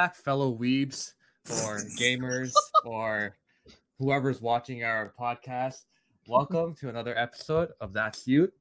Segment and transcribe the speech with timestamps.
[0.00, 1.12] back, fellow weebs
[1.62, 2.54] or gamers
[2.86, 3.36] or
[3.98, 5.84] whoever's watching our podcast.
[6.26, 8.54] Welcome to another episode of That's Youth,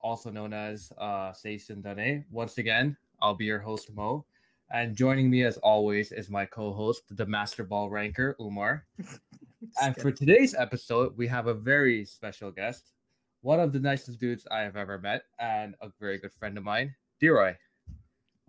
[0.00, 2.24] also known as uh, Station Dane.
[2.30, 4.24] Once again, I'll be your host, Moh.
[4.70, 8.86] And joining me, as always, is my co host, the Master Ball Ranker, Umar.
[9.82, 12.92] and for today's episode, we have a very special guest,
[13.40, 16.62] one of the nicest dudes I have ever met, and a very good friend of
[16.62, 17.56] mine, Deroy.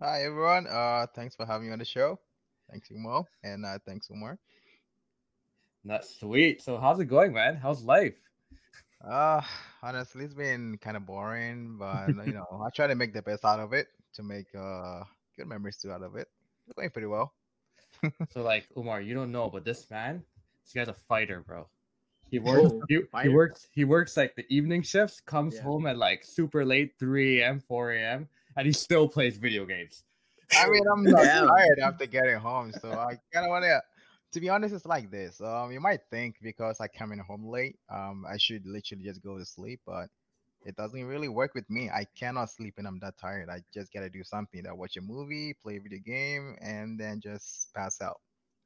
[0.02, 0.68] Hi everyone.
[0.68, 2.20] Uh, thanks for having me on the show.
[2.70, 4.40] Thanks Umo and uh, thanks Umar.
[5.86, 6.62] That's sweet.
[6.62, 7.56] So how's it going, man?
[7.56, 8.18] How's life?
[9.08, 9.42] Uh,
[9.84, 13.46] honestly, it's been kind of boring, but you know, I try to make the best
[13.46, 15.04] out of it to make uh
[15.38, 16.28] good memories too out of it.
[16.66, 17.34] It's going pretty well.
[18.32, 20.24] so like Umar, you don't know, but this man,
[20.66, 21.68] this guy's a fighter, bro.
[22.32, 22.74] He works.
[22.90, 23.68] he, he, works.
[23.72, 25.22] He works like the evening shifts.
[25.22, 25.62] Comes yeah.
[25.62, 30.04] home at like super late, three a.m., four a.m and he still plays video games.
[30.52, 33.82] I mean, I'm not tired after getting home, so I kind of want to.
[34.34, 35.40] To be honest, it's like this.
[35.42, 39.22] Um, you might think because I come in home late, um, I should literally just
[39.22, 40.08] go to sleep, but
[40.66, 41.90] it doesn't really work with me.
[41.90, 43.50] I cannot sleep and I'm that tired.
[43.50, 44.66] I just gotta do something.
[44.68, 48.20] I watch a movie, play a video game, and then just pass out.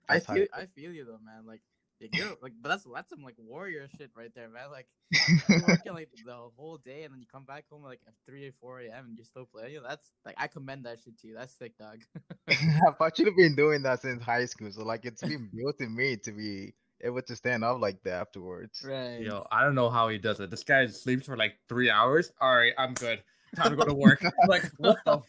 [0.08, 1.46] That's I feel I feel you though, man.
[1.46, 1.62] Like
[2.00, 4.72] you're like, but that's that's some like warrior shit right there, man.
[4.72, 4.88] Like
[5.68, 8.52] working like the whole day, and then you come back home like at three or
[8.60, 9.06] four a.m.
[9.08, 9.74] and you're still playing.
[9.74, 11.36] You know, That's like I commend that shit to you.
[11.36, 12.02] That's sick, dog.
[12.48, 16.18] I've actually been doing that since high school, so like it's been built in me
[16.18, 18.84] to be able to stand up like that afterwards.
[18.88, 19.22] Right.
[19.22, 20.50] Yo, I don't know how he does it.
[20.50, 22.32] This guy sleeps for like three hours.
[22.40, 23.22] All right, I'm good
[23.56, 24.24] time to go to work.
[24.48, 25.22] like, what the?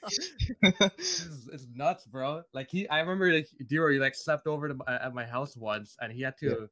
[0.98, 2.42] it's, it's, nuts, bro.
[2.52, 5.96] Like he, I remember like Dero, he like slept over to, at my house once,
[6.00, 6.46] and he had to.
[6.46, 6.66] Yeah.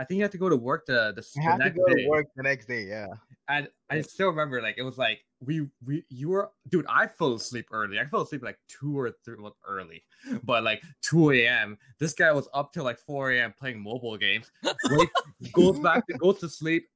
[0.00, 2.06] I think he had to go to work the the, the next to day.
[2.08, 3.08] work the next day, yeah.
[3.48, 6.86] And I still remember, like it was like we we you were, dude.
[6.88, 7.98] I fell asleep early.
[7.98, 10.02] I fell asleep like two or three well, early,
[10.44, 11.76] but like two a.m.
[11.98, 13.52] This guy was up till like four a.m.
[13.58, 14.50] playing mobile games.
[14.64, 15.10] Wake,
[15.52, 16.86] goes back, to, goes to sleep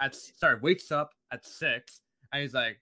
[0.00, 2.00] at sorry, wakes up at six,
[2.32, 2.78] and he's like,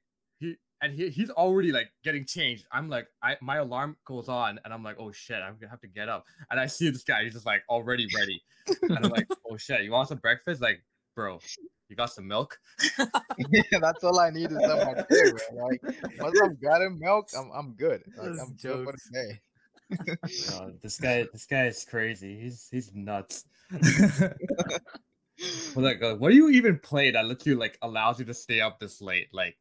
[0.83, 2.67] and he, he's already like getting changed.
[2.73, 5.81] I'm like, I my alarm goes on, and I'm like, oh shit, I'm gonna have
[5.81, 6.27] to get up.
[6.51, 8.43] And I see this guy, he's just like already ready,
[8.83, 10.61] and I'm like, oh shit, you want some breakfast?
[10.61, 10.83] Like,
[11.15, 11.39] bro,
[11.89, 12.59] you got some milk?
[12.99, 15.81] yeah, that's all I need is some my day, Like,
[16.19, 18.03] once I'm got milk, I'm I'm good.
[18.19, 19.41] Like, I'm good for the day.
[20.83, 22.41] this guy, this guy is crazy.
[22.41, 23.45] He's he's nuts.
[25.77, 28.61] like, uh, what do you even play that lets you like allows you to stay
[28.61, 29.29] up this late?
[29.33, 29.57] Like,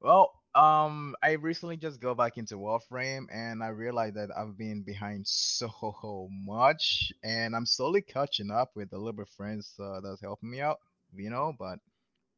[0.00, 4.82] well, um, I recently just go back into Warframe and I realized that I've been
[4.82, 10.50] behind so much, and I'm slowly catching up with the little friends uh, that's helping
[10.50, 10.78] me out,
[11.14, 11.54] you know.
[11.58, 11.78] But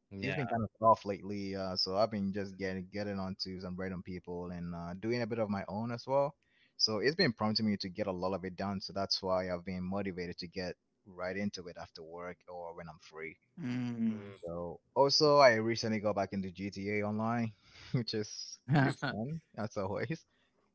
[0.09, 0.29] yeah.
[0.29, 3.75] it's been kind of tough lately, uh, so I've been just getting getting onto some
[3.75, 6.35] random people and uh, doing a bit of my own as well.
[6.77, 8.81] So it's been prompting me to get a lot of it done.
[8.81, 10.75] So that's why I've been motivated to get
[11.07, 13.35] right into it after work or when I'm free.
[13.59, 14.19] Mm.
[14.43, 17.51] So also I recently got back into GTA Online,
[17.93, 18.59] which is
[18.99, 20.25] fun as always.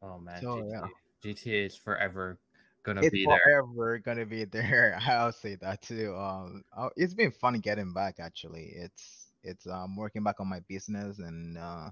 [0.02, 0.86] Oh man, so, GTA, yeah.
[1.24, 2.38] GTA is forever
[2.82, 3.62] gonna it's be forever there.
[3.62, 4.98] Forever gonna be there.
[5.06, 6.14] I'll say that too.
[6.16, 8.16] Um, oh, it's been fun getting back.
[8.18, 11.90] Actually, it's it's um working back on my business and uh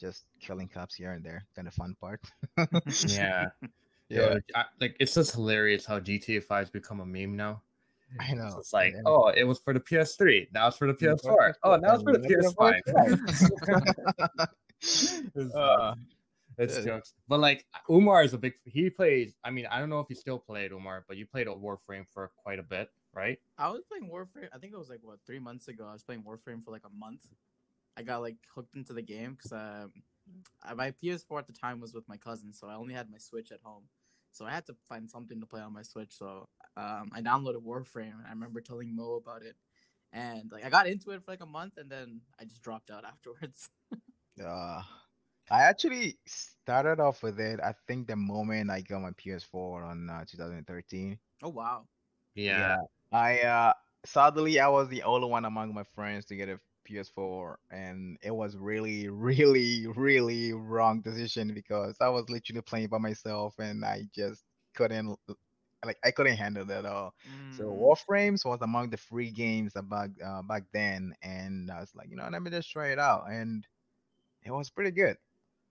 [0.00, 1.44] just killing cops here and there.
[1.54, 2.20] Kind of fun part.
[3.06, 3.46] yeah.
[4.10, 7.60] Yeah, I, like it's just hilarious how GTA 5 has become a meme now.
[8.20, 8.50] I know.
[8.50, 9.02] So it's like, yeah.
[9.06, 10.48] oh, it was for the PS3.
[10.52, 11.54] Now it's for the PS4.
[11.62, 12.80] Oh, now it's for the PS5.
[15.34, 15.94] it's, uh,
[16.58, 17.14] it's jokes.
[17.28, 18.54] But like Umar is a big.
[18.64, 19.34] He plays.
[19.44, 22.06] I mean, I don't know if you still played Umar, but you played a Warframe
[22.12, 23.38] for quite a bit, right?
[23.58, 24.48] I was playing Warframe.
[24.54, 25.86] I think it was like what three months ago.
[25.88, 27.26] I was playing Warframe for like a month.
[27.96, 29.92] I got like hooked into the game because um,
[30.76, 33.50] my PS4 at the time was with my cousin, so I only had my Switch
[33.52, 33.84] at home.
[34.38, 36.12] So I had to find something to play on my Switch.
[36.16, 36.46] So
[36.76, 38.24] um, I downloaded Warframe.
[38.24, 39.56] I remember telling Moh about it,
[40.12, 42.92] and like I got into it for like a month, and then I just dropped
[42.92, 43.68] out afterwards.
[44.40, 44.82] uh,
[45.50, 47.58] I actually started off with it.
[47.60, 51.18] I think the moment I got my PS4 on uh, 2013.
[51.42, 51.88] Oh wow!
[52.36, 52.58] Yeah.
[52.58, 52.76] yeah.
[53.10, 53.72] I uh
[54.06, 58.34] sadly I was the only one among my friends to get a PS4, and it
[58.34, 64.02] was really, really, really wrong decision because I was literally playing by myself, and I
[64.14, 64.44] just
[64.74, 65.18] couldn't
[65.84, 67.14] like I couldn't handle that at all.
[67.26, 67.56] Mm.
[67.56, 72.10] So Warframes was among the free games back uh, back then, and I was like,
[72.10, 73.66] you know, let me just try it out, and
[74.44, 75.16] it was pretty good.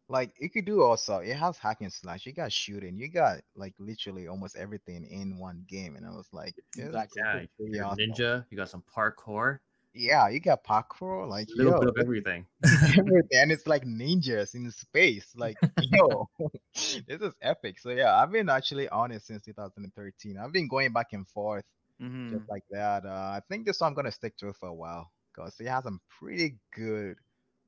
[0.09, 2.25] Like you could do also, it has hack and slash.
[2.25, 6.29] You got shooting, you got like literally almost everything in one game, and I was
[6.31, 7.99] like, yeah, yeah, you awesome.
[7.99, 9.59] ninja, you got some parkour.
[9.93, 12.45] Yeah, you got parkour, like A little yo, bit of everything.
[12.97, 15.35] everything, and it's like ninjas in space.
[15.35, 16.27] Like, yo,
[17.07, 17.79] this is epic.
[17.79, 20.37] So yeah, I've been actually on it since 2013.
[20.37, 21.65] I've been going back and forth
[21.99, 23.05] hmm just like that.
[23.05, 25.67] Uh, I think this one I'm gonna stick to it for a while because it
[25.67, 27.17] has some pretty good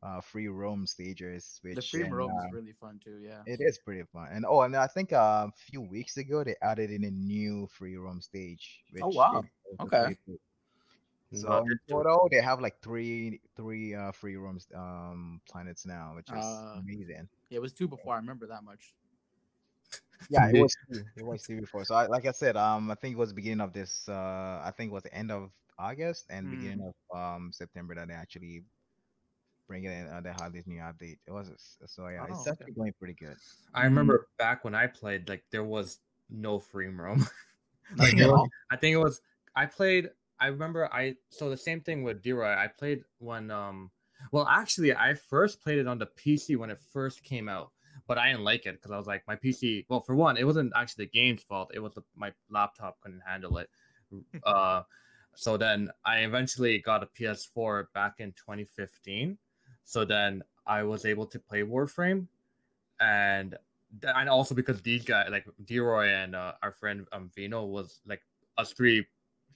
[0.04, 3.20] uh free roam stages, The free and, roam uh, is really fun too.
[3.24, 3.44] Yeah.
[3.46, 4.30] it is pretty fun.
[4.32, 7.68] And oh, and I think uh, a few weeks ago they added in a new
[7.68, 8.84] free roam stage.
[8.92, 9.44] Which Oh, wow.
[9.82, 10.16] Okay.
[10.26, 10.38] cool.
[11.34, 16.14] So Not in total, they have like three three uh free roams um planets now,
[16.16, 17.30] which is Uh, amazing.
[17.50, 18.14] Yeah, it was two before.
[18.14, 18.96] I remember that much.
[20.30, 21.04] Yeah, it was two.
[21.16, 21.84] It was two before.
[21.86, 24.08] So I, like I said, um, I think it was beginning of this.
[24.10, 26.52] Uh, I think it was the end of August and Mm.
[26.52, 28.64] beginning of um September that they actually
[29.68, 30.08] bring it in.
[30.08, 31.20] Uh, they had this new update.
[31.28, 32.52] It was so yeah, Oh, it's okay.
[32.52, 33.38] actually going pretty good.
[33.74, 36.00] I remember back when I played, like there was
[36.30, 37.20] no free roam.
[37.98, 39.22] like Nothing was- I think it was
[39.56, 40.10] I played
[40.40, 42.58] I remember I so the same thing with Deroy.
[42.58, 43.92] I played when um
[44.32, 47.72] well actually I first played it on the PC when it first came out,
[48.08, 50.46] but I didn't like it because I was like my PC well for one, it
[50.46, 53.70] wasn't actually the game's fault, it was the, my laptop couldn't handle it.
[54.44, 54.84] uh
[55.36, 59.38] so then I eventually got a PS4 back in 2015.
[59.86, 62.28] So then I was able to play Warframe
[63.00, 63.56] and
[64.04, 68.22] and also because these guys like Deroy and uh, our friend um Vino was like
[68.58, 69.06] us three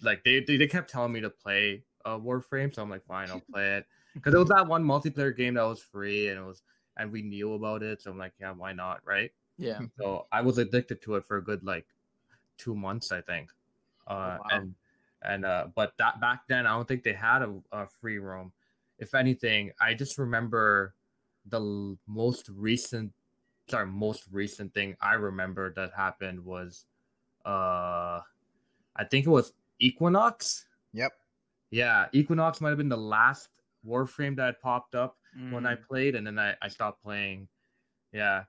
[0.01, 3.39] like they, they kept telling me to play uh Warframe, so I'm like fine, I'll
[3.51, 3.85] play it
[4.15, 6.61] because it was that one multiplayer game that was free and it was
[6.97, 9.31] and we knew about it, so I'm like yeah, why not, right?
[9.57, 9.79] Yeah.
[9.99, 11.85] So I was addicted to it for a good like
[12.57, 13.51] two months, I think.
[14.07, 14.45] Uh, wow.
[14.51, 14.75] and
[15.21, 18.51] and uh, but that back then I don't think they had a, a free roam.
[18.99, 20.95] If anything, I just remember
[21.45, 23.13] the l- most recent,
[23.69, 26.85] sorry, most recent thing I remember that happened was,
[27.45, 28.21] uh,
[28.95, 30.65] I think it was Equinox.
[30.93, 31.11] Yep.
[31.71, 33.49] Yeah, Equinox might have been the last
[33.85, 35.17] Warframe that had popped up
[35.49, 35.87] when I Mm.
[35.87, 37.47] played, and then I, I stopped playing.
[38.11, 38.43] Yeah,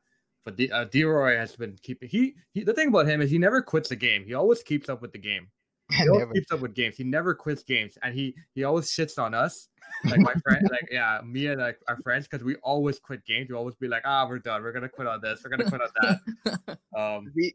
[0.44, 2.09] but D, uh, Deroy has been keeping.
[2.09, 4.25] He, he the thing about him is he never quits a game.
[4.25, 5.50] He always keeps up with the game.
[5.99, 6.32] He always Never.
[6.32, 6.97] keeps up with games.
[6.97, 9.69] He never quits games, and he he always shits on us,
[10.05, 13.49] like my friend, like yeah, me and like our friends, because we always quit games.
[13.50, 14.62] We always be like, ah, we're done.
[14.62, 15.43] We're gonna quit on this.
[15.44, 16.79] We're gonna quit on that.
[16.97, 17.55] Um, We.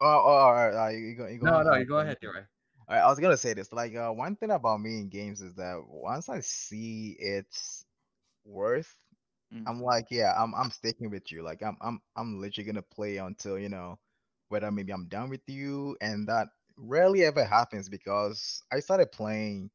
[0.00, 0.74] Oh, oh, all right.
[0.74, 1.26] Uh, you go.
[1.26, 2.44] You go no, on, no, you go ahead, Deroy.
[2.88, 3.72] All right, I was gonna say this.
[3.72, 7.86] Like, uh, one thing about me in games is that once I see its
[8.44, 8.96] worth,
[9.52, 9.66] Mm.
[9.66, 11.42] I'm like, yeah, I'm I'm sticking with you.
[11.42, 14.00] Like, I'm I'm I'm literally gonna play until you know
[14.48, 19.70] whether maybe I'm done with you, and that rarely ever happens because I started playing.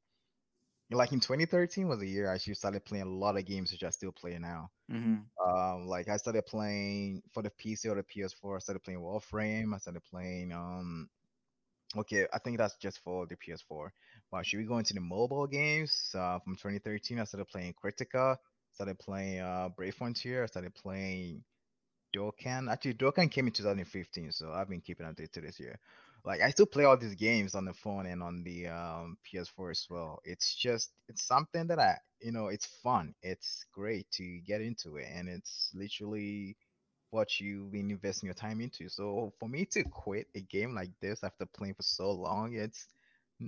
[0.92, 3.84] Like in 2013 was a year I actually started playing a lot of games which
[3.84, 4.72] I still play now.
[4.90, 5.30] Mhm.
[5.46, 8.58] Um, like I started playing for the PC or the PS4.
[8.58, 9.76] I started playing Warframe.
[9.76, 11.10] I started playing um.
[11.98, 13.92] Okay, I think that's just for the PS4.
[14.32, 16.12] But should we go into the mobile games?
[16.14, 18.38] Uh, from 2013, I started playing Kritika.
[18.74, 20.44] Started playing uh Brave Frontier.
[20.44, 21.44] I started playing
[22.16, 22.72] Dokkan.
[22.72, 25.80] Actually, Dokkan came in 2015, so I've been keeping updated to this year.
[26.26, 29.72] Like I still play all these games on the phone and on the um, PS4
[29.72, 30.20] as well.
[30.26, 33.16] It's just it's something that I you know it's fun.
[33.24, 36.56] It's great to get into it, and it's literally
[37.12, 38.90] what you've been investing your time into.
[38.90, 42.88] So for me to quit a game like this after playing for so long, it's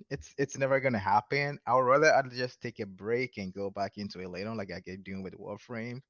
[0.09, 1.59] it's it's never gonna happen.
[1.67, 4.57] I would rather I'd just take a break and go back into it later, on,
[4.57, 6.01] like I get doing with Warframe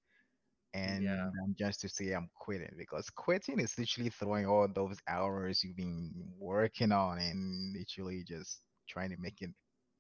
[0.74, 1.32] and Yeah.
[1.44, 5.76] um, just to say I'm quitting because quitting is literally throwing all those hours you've
[5.76, 9.52] been working on and literally just trying to make it,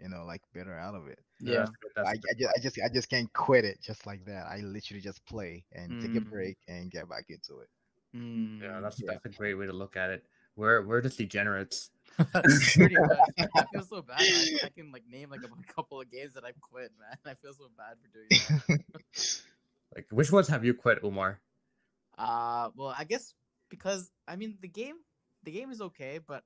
[0.02, 1.20] you know, like better out of it.
[1.40, 1.66] Yeah.
[1.98, 4.48] I, I just I just I just can't quit it just like that.
[4.48, 6.30] I literally just play and take a Mm.
[6.30, 7.70] break and get back into it.
[8.16, 8.62] Mm.
[8.62, 9.12] yeah, that's Yeah.
[9.14, 10.26] that's a great way to look at it.
[10.56, 11.92] We're we're just degenerates.
[12.76, 13.18] Pretty much.
[13.56, 14.18] I feel so bad.
[14.20, 17.18] I, I can like name like a couple of games that I've quit, man.
[17.26, 18.28] I feel so bad for doing
[18.68, 19.42] that.
[19.96, 21.40] Like, which ones have you quit, Umar?
[22.18, 23.34] Uh, well, I guess
[23.70, 24.96] because I mean the game,
[25.44, 26.44] the game is okay, but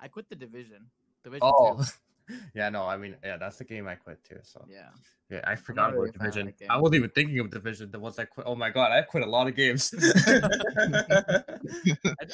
[0.00, 0.86] I quit the division.
[1.24, 1.82] Division Oh, two.
[2.54, 4.38] yeah, no, I mean, yeah, that's the game I quit too.
[4.42, 4.90] So Yeah.
[5.30, 6.70] yeah, I forgot really about a fan of Division.
[6.70, 7.90] I wasn't even thinking of Division.
[7.90, 8.46] The ones I quit.
[8.46, 9.92] Oh my god, I quit a lot of games.
[10.28, 11.42] I,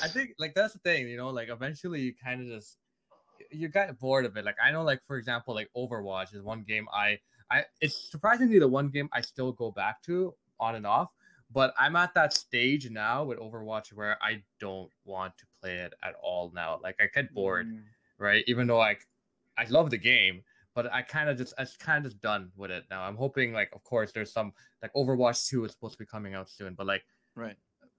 [0.02, 2.78] I think like that's the thing, you know, like eventually you kind of just
[3.50, 4.44] you get bored of it.
[4.44, 7.18] Like I know, like for example, like Overwatch is one game I
[7.50, 11.10] I it's surprisingly the one game I still go back to on and off.
[11.52, 15.94] But I'm at that stage now with Overwatch where I don't want to play it
[16.02, 16.80] at all now.
[16.82, 17.82] Like I get bored Mm.
[18.18, 18.44] right?
[18.46, 19.06] Even though like
[19.56, 20.42] I love the game,
[20.74, 23.02] but I kind of just I kind of just done with it now.
[23.02, 26.34] I'm hoping like of course there's some like Overwatch 2 is supposed to be coming
[26.34, 27.56] out soon, but like Right.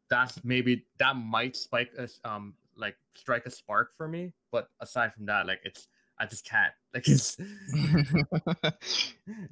[0.10, 4.34] that's maybe that might spike us um like strike a spark for me.
[4.52, 5.88] But aside from that, like it's
[6.20, 6.74] I just can't.
[6.94, 7.38] Like it's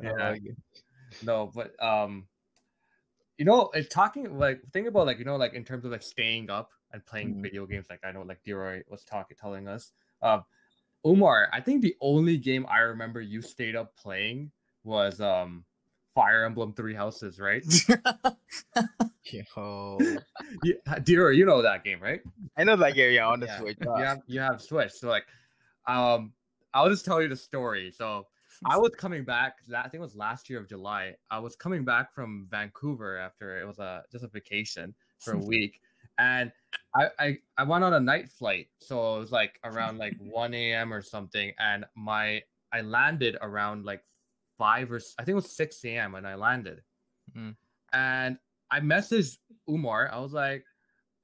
[0.01, 0.35] Yeah.
[1.21, 2.27] No, but um,
[3.37, 6.03] you know, it's talking like think about like you know like in terms of like
[6.03, 7.41] staying up and playing Mhm.
[7.41, 7.87] video games.
[7.89, 9.91] Like I know like Deroy was talking telling us.
[10.21, 10.43] Um,
[11.05, 14.51] Umar, I think the only game I remember you stayed up playing
[14.83, 15.65] was um
[16.15, 17.63] Fire Emblem Three Houses, right?
[19.31, 19.97] Yo.
[20.63, 22.21] you, Deroy, you know that game, right?
[22.57, 23.59] I know that game, yeah, on the Yeah.
[23.59, 23.77] Switch.
[23.81, 25.25] You uh, have you have Switch, so like,
[25.87, 26.33] um,
[26.73, 27.91] I'll just tell you the story.
[27.91, 28.27] So
[28.65, 29.57] I was coming back.
[29.67, 31.15] la- I think it was last year of July.
[31.31, 35.37] I was coming back from Vancouver after it was a just a vacation for a
[35.45, 35.81] week,
[36.17, 36.51] and
[36.95, 38.67] I, I I went on a night flight.
[38.79, 40.93] So it was like around like one a.m.
[40.93, 42.41] or something, and my
[42.71, 44.03] I landed around like
[44.57, 46.11] five or I think it was six a.m.
[46.13, 46.81] when I landed,
[47.35, 47.55] Mm.
[47.93, 48.37] and
[48.71, 49.37] I messaged
[49.69, 50.09] Umar.
[50.11, 50.65] I was like,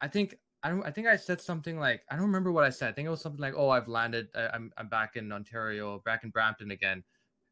[0.02, 0.84] I think I don't.
[0.86, 2.90] I think I said something like I don't remember what I said.
[2.90, 4.28] I think it was something like, "Oh, I've landed.
[4.36, 7.04] I, I'm I'm back in Ontario, back in Brampton again."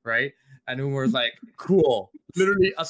[0.03, 0.33] Right?
[0.67, 2.85] And Umar was like, "Cool." Literally a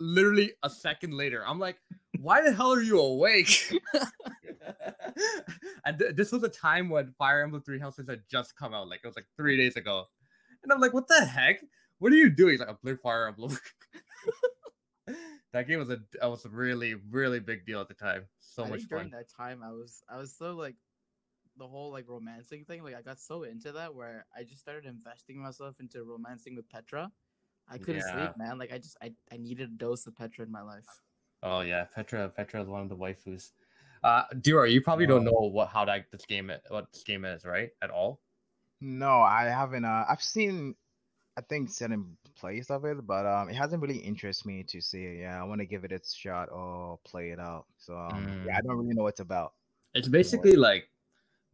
[0.00, 1.76] literally a second later, I'm like,
[2.20, 3.72] "Why the hell are you awake?"
[5.84, 8.88] and th- this was a time when Fire Emblem Three Houses had just come out.
[8.88, 10.04] Like it was like three days ago,
[10.62, 11.60] and I'm like, "What the heck?
[11.98, 13.58] What are you doing?" He's like, "I'm playing Fire Emblem."
[15.52, 18.24] that game was a that was a really really big deal at the time.
[18.40, 20.76] So I much think during that time, I was I was so like
[21.56, 22.82] the whole like romancing thing.
[22.82, 26.68] Like I got so into that where I just started investing myself into romancing with
[26.68, 27.10] Petra.
[27.68, 28.12] I couldn't Yeah.
[28.12, 28.58] sleep, man.
[28.58, 30.86] Like I just I, I needed a dose of Petra in my life.
[31.42, 32.28] Oh yeah, Petra.
[32.28, 33.50] Petra is one of the waifus.
[34.02, 37.44] Uh, Dura, you probably don't know what how that this game what this game is,
[37.44, 37.70] right?
[37.82, 38.20] At all?
[38.80, 39.84] No, I haven't.
[39.84, 40.74] Uh, I've seen,
[41.36, 45.04] I think, certain plays of it, but um, it hasn't really interested me to see
[45.04, 45.20] it.
[45.20, 47.66] Yeah, I want to give it its shot or play it out.
[47.78, 49.52] So um, yeah, I don't really know what it's about.
[49.94, 50.88] It's basically like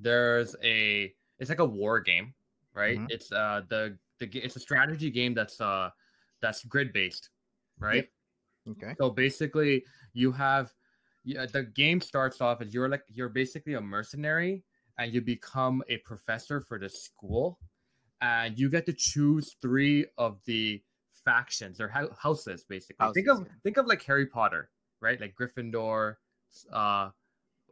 [0.01, 2.35] there's a it's like a war game,
[2.75, 2.99] right?
[2.99, 3.11] Mhm.
[3.11, 5.91] It's uh the the it's a strategy game that's uh
[6.41, 7.31] that's grid based,
[7.79, 8.09] right?
[8.69, 8.95] Okay.
[8.99, 10.73] So basically, you have
[11.25, 14.65] yeah, the game starts off as you're like you're basically a mercenary
[14.99, 17.59] and you become a professor for the school
[18.21, 20.83] and you get to choose three of the
[21.25, 23.13] factions or houses basically.
[23.13, 23.53] think of yeah.
[23.63, 25.21] think of like Harry Potter, right?
[25.21, 26.17] Like Gryffindor,
[26.73, 27.11] uh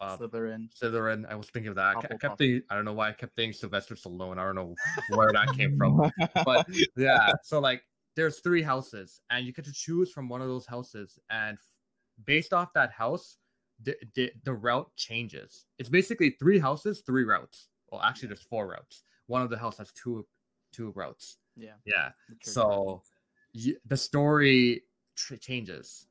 [0.00, 0.69] uh, Slytherin.
[0.79, 1.31] Slytherin.
[1.31, 1.97] I was thinking of that.
[1.97, 4.38] I, I kept the, I don't know why I kept thinking Sylvester Stallone.
[4.38, 4.75] I don't know
[5.15, 6.11] where that came from
[6.45, 7.83] but yeah so like
[8.15, 11.59] there's three houses and you get to choose from one of those houses and
[12.25, 13.37] based off that house
[13.83, 18.67] the, the the route changes it's basically three houses three routes well actually there's four
[18.69, 20.26] routes one of the house has two
[20.73, 21.73] two routes Yeah.
[21.85, 22.11] yeah
[22.43, 23.03] the so
[23.55, 24.83] y- the story
[25.15, 26.07] tr- changes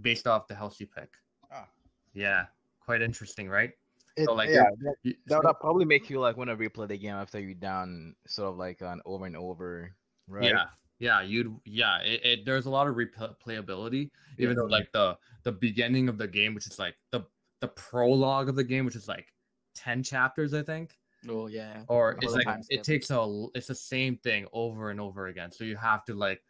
[0.00, 1.08] based off the house you pick
[1.50, 1.68] Ah.
[2.12, 2.46] yeah
[2.84, 3.72] quite interesting right
[4.16, 6.48] It- So, like, yeah, you're- that, You- that so- would probably make you like want
[6.48, 9.92] to replay the game after you're done, sort of like an over and over,
[10.28, 10.44] right?
[10.44, 10.66] Yeah,
[11.00, 11.98] yeah, you'd yeah.
[12.02, 16.28] It, it there's a lot of replayability, even though like the the beginning of the
[16.28, 17.22] game, which is like the
[17.60, 19.32] the prologue of the game, which is like
[19.74, 20.96] ten chapters, I think,
[21.28, 21.82] Oh yeah.
[21.88, 22.82] or it's like it skip.
[22.84, 25.50] takes a it's the same thing over and over again.
[25.50, 26.40] So you have to like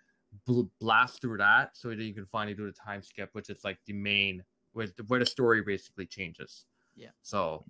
[0.45, 3.64] bl- blast through that so that you can finally do the time skip, which is
[3.64, 6.66] like the main where the, where the story basically changes.
[6.95, 7.11] Yeah.
[7.23, 7.64] So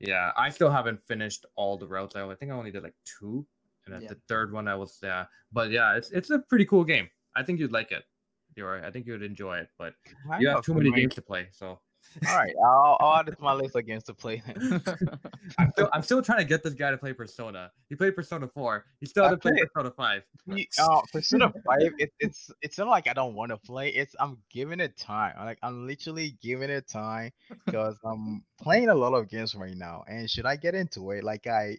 [0.00, 2.16] yeah, I still haven't finished all the routes.
[2.16, 3.46] I, I think I only did like two,
[3.86, 4.08] and then Yeah.
[4.08, 5.26] the third one I was yeah.
[5.52, 7.08] But yeah, it's it's a pretty cool game.
[7.36, 8.04] I think you'd like it.
[8.56, 8.84] You're right.
[8.84, 9.94] I think you'd enjoy it, but
[10.30, 11.48] I you have too many games to play.
[11.52, 11.80] So
[12.28, 14.42] All right, I'll, I'll add it to my list again to play.
[15.58, 17.70] I'm still, I'm still trying to get this guy to play Persona.
[17.88, 18.84] He played Persona 4.
[19.00, 20.22] He still I hasn't played played- Persona 5.
[20.46, 23.88] Me- uh, Persona Five, it, it's it's not like I don't want to play.
[23.90, 25.34] It's I'm giving it time.
[25.38, 27.30] Like I'm literally giving it time
[27.66, 30.04] because I'm playing a lot of games right now.
[30.08, 31.24] And should I get into it?
[31.24, 31.78] Like I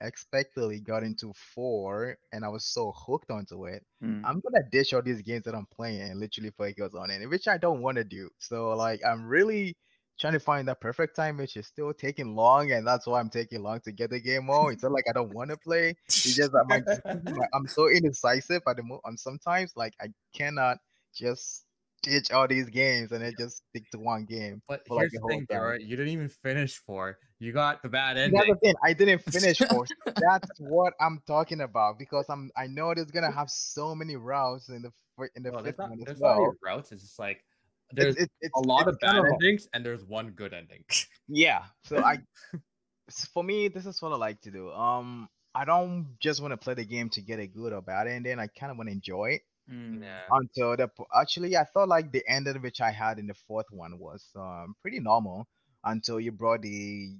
[0.00, 3.84] unexpectedly got into four, and I was so hooked onto it.
[4.02, 4.22] Mm.
[4.24, 7.48] I'm gonna ditch all these games that I'm playing and literally focus on it, which
[7.48, 8.28] I don't want to do.
[8.38, 9.76] So like I'm really
[10.18, 13.30] trying to find that perfect time, which is still taking long, and that's why I'm
[13.30, 14.72] taking long to get the game on.
[14.72, 15.94] It's not like I don't want to play.
[16.06, 19.20] It's just that my, I'm so indecisive at the moment.
[19.20, 20.78] Sometimes like I cannot
[21.14, 21.64] just
[22.02, 24.62] ditch all these games and then just stick to one game.
[24.68, 25.78] But for, like, here's the thing, time.
[25.80, 27.18] You didn't even finish 4.
[27.40, 28.38] You got the bad ending.
[28.38, 28.74] That's the thing.
[28.82, 29.90] I didn't finish course.
[30.06, 32.50] That's what I'm talking about because I'm.
[32.56, 34.92] I know there's gonna have so many routes in the
[35.36, 36.54] in the there's fifth not, one as well.
[36.64, 36.90] routes.
[36.90, 37.44] It's just like
[37.92, 40.52] there's It's, it's, it's, a lot it's of bad a- endings and there's one good
[40.52, 40.84] ending.
[41.30, 41.64] Yeah.
[41.84, 42.20] So I,
[43.34, 44.70] for me, this is what I like to do.
[44.70, 48.06] Um, I don't just want to play the game to get a good or bad
[48.08, 48.38] ending.
[48.38, 50.02] I kind of want to enjoy it Mm.
[50.02, 50.30] yeah.
[50.30, 50.90] until the.
[51.14, 54.74] Actually, I thought like the ending which I had in the fourth one was um
[54.82, 55.46] pretty normal
[55.84, 57.16] until you brought the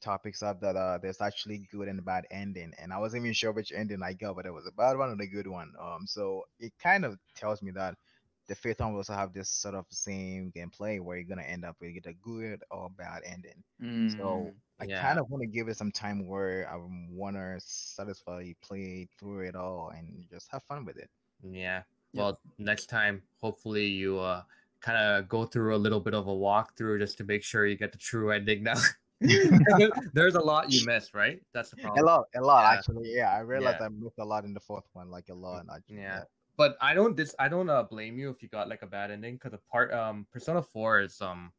[0.00, 3.52] topics up that uh there's actually good and bad ending, and I wasn't even sure
[3.52, 5.72] which ending I got, but it was a bad one or a good one.
[5.80, 7.94] Um, so it kind of tells me that
[8.48, 11.64] the fifth one will also have this sort of same gameplay where you're gonna end
[11.64, 13.62] up with either good or bad ending.
[14.06, 15.00] So Mm, I Yeah.
[15.00, 16.76] kind of want to give it some time where I
[17.10, 21.10] want to satisfully play through it all and just have fun with it.
[21.42, 21.82] Yeah.
[22.12, 22.20] Yep.
[22.20, 24.42] Well, next time, hopefully you uh
[24.80, 27.76] kind of go through a little bit of a walkthrough just to make sure you
[27.76, 28.80] get the true ending now.
[30.14, 31.40] There's a lot you missed, right?
[31.52, 32.02] That's the problem.
[32.02, 32.78] A lot, a lot Yeah.
[32.78, 33.14] actually.
[33.14, 33.86] Yeah, I realized Yeah.
[33.86, 35.66] I missed a lot in the fourth one, like a lot.
[35.72, 35.96] Actually.
[35.96, 36.22] Yeah.
[36.56, 39.10] But I don't this I don't uh, blame you if you got like a bad
[39.10, 41.52] ending because the part um Persona 4 is um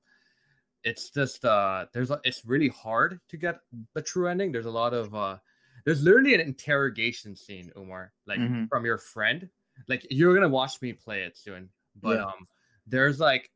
[0.83, 3.59] it's just uh there's a, it's really hard to get
[3.93, 4.51] the true ending.
[4.51, 5.37] There's a lot of uh
[5.85, 8.69] there's literally an interrogation scene, Umar, like Mhm.
[8.69, 9.49] from your friend.
[9.87, 11.69] Like you're gonna watch me play it soon.
[12.01, 12.25] But Yeah.
[12.25, 12.47] um
[12.87, 13.49] there's like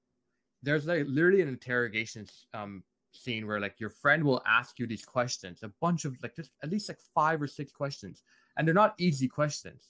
[0.63, 5.05] there's like literally an interrogation um scene where like your friend will ask you these
[5.05, 8.23] questions, a bunch of like just at least like five or six questions,
[8.57, 9.89] and they're not easy questions.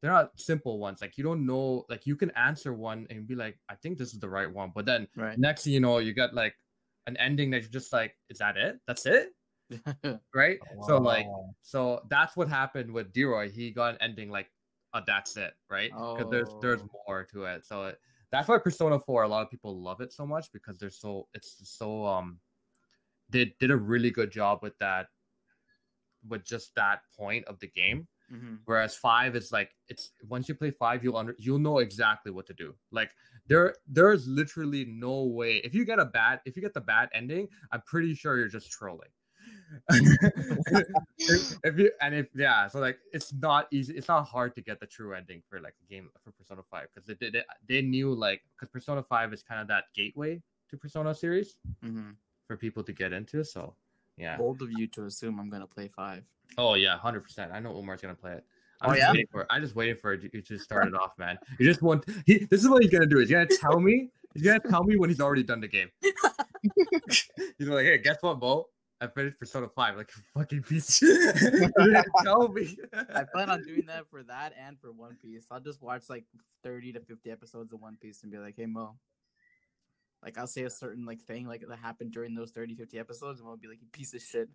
[0.00, 1.00] They're not simple ones.
[1.00, 4.12] Like you don't know, like you can answer one and be like, I think this
[4.12, 5.36] is the right one, but then right.
[5.38, 6.54] next thing you know, you got like
[7.06, 8.78] an ending that you're just like, is that it?
[8.86, 9.34] That's it,
[10.34, 10.58] right?
[10.86, 11.26] So like,
[11.62, 13.50] so that's what happened with Deroy.
[13.50, 14.50] He got an ending like,
[14.92, 15.92] uh, that's it, right?
[16.14, 16.90] Because there's there's Oh.
[17.06, 17.64] more to it.
[17.66, 20.78] So it, that's why Persona 4, a lot of people love it so much because
[20.78, 22.40] they're so it's so um
[23.30, 25.08] they did a really good job with that
[26.26, 28.08] with just that point of the game.
[28.28, 28.66] Mhm.
[28.66, 32.46] Whereas five is like it's once you play five, you'll under you'll know exactly what
[32.46, 32.76] to do.
[32.92, 33.12] Like
[33.46, 37.10] there there's literally no way if you get a bad if you get the bad
[37.14, 39.10] ending, I'm pretty sure you're just trolling.
[41.64, 44.80] if, you and if yeah, so like it's not easy, it's not hard to get
[44.80, 47.82] the true ending for like a game for Persona Five because they did they, they
[47.82, 52.14] knew like because Persona Five is kind of that gateway to Persona series Mhm.
[52.46, 53.44] for people to get into.
[53.44, 53.74] So
[54.16, 54.36] yeah.
[54.36, 56.24] Bold of you to assume I'm gonna play five.
[56.56, 57.52] Oh yeah, hundred percent.
[57.52, 58.44] I know Umar's gonna play it.
[58.80, 59.10] I'm Oh, just yeah?
[59.12, 61.38] waiting for I just waiting for it to, to start it off, man.
[61.58, 62.46] You just want he.
[62.50, 63.18] This is what he's gonna do.
[63.18, 64.10] He's gonna tell me.
[64.34, 65.88] He's gonna tell me when he's already done the game.
[67.58, 68.68] he's like, hey, guess what, Bo?
[69.00, 69.96] I finished Persona Five.
[69.96, 71.00] Like you fucking piece.
[72.22, 72.76] Tell me.
[73.14, 75.46] I plan on doing that for that and for One Piece.
[75.50, 76.24] I'll just watch like
[76.64, 78.96] 30 to 50 episodes of One Piece and be like, hey Moh.
[80.22, 83.40] Like I'll say a certain like thing like that happened during those 30, 50 episodes,
[83.40, 84.48] and I'll be like, you piece of shit.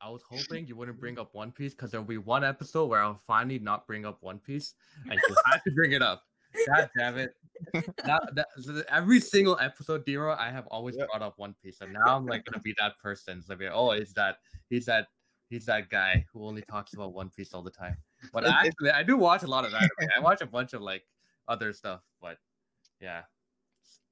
[0.00, 3.02] I was hoping you wouldn't bring up One Piece because there'll be one episode where
[3.02, 4.72] I'll finally not bring up One Piece,
[5.04, 6.22] and you had to bring it up.
[6.66, 7.34] God damn it!
[8.04, 8.46] That, that,
[8.88, 11.08] every single episode, Dero, I have always Yep.
[11.08, 13.42] brought up One Piece, and now I'm like gonna be that person.
[13.42, 14.38] So be like, oh, is that
[14.70, 15.08] he's that
[15.50, 17.96] he's that guy who only talks about One Piece all the time.
[18.32, 19.88] But It- it- actually, I do watch a lot of anime.
[20.16, 21.04] I watch a bunch of like
[21.48, 22.38] other stuff, but
[23.00, 23.22] yeah,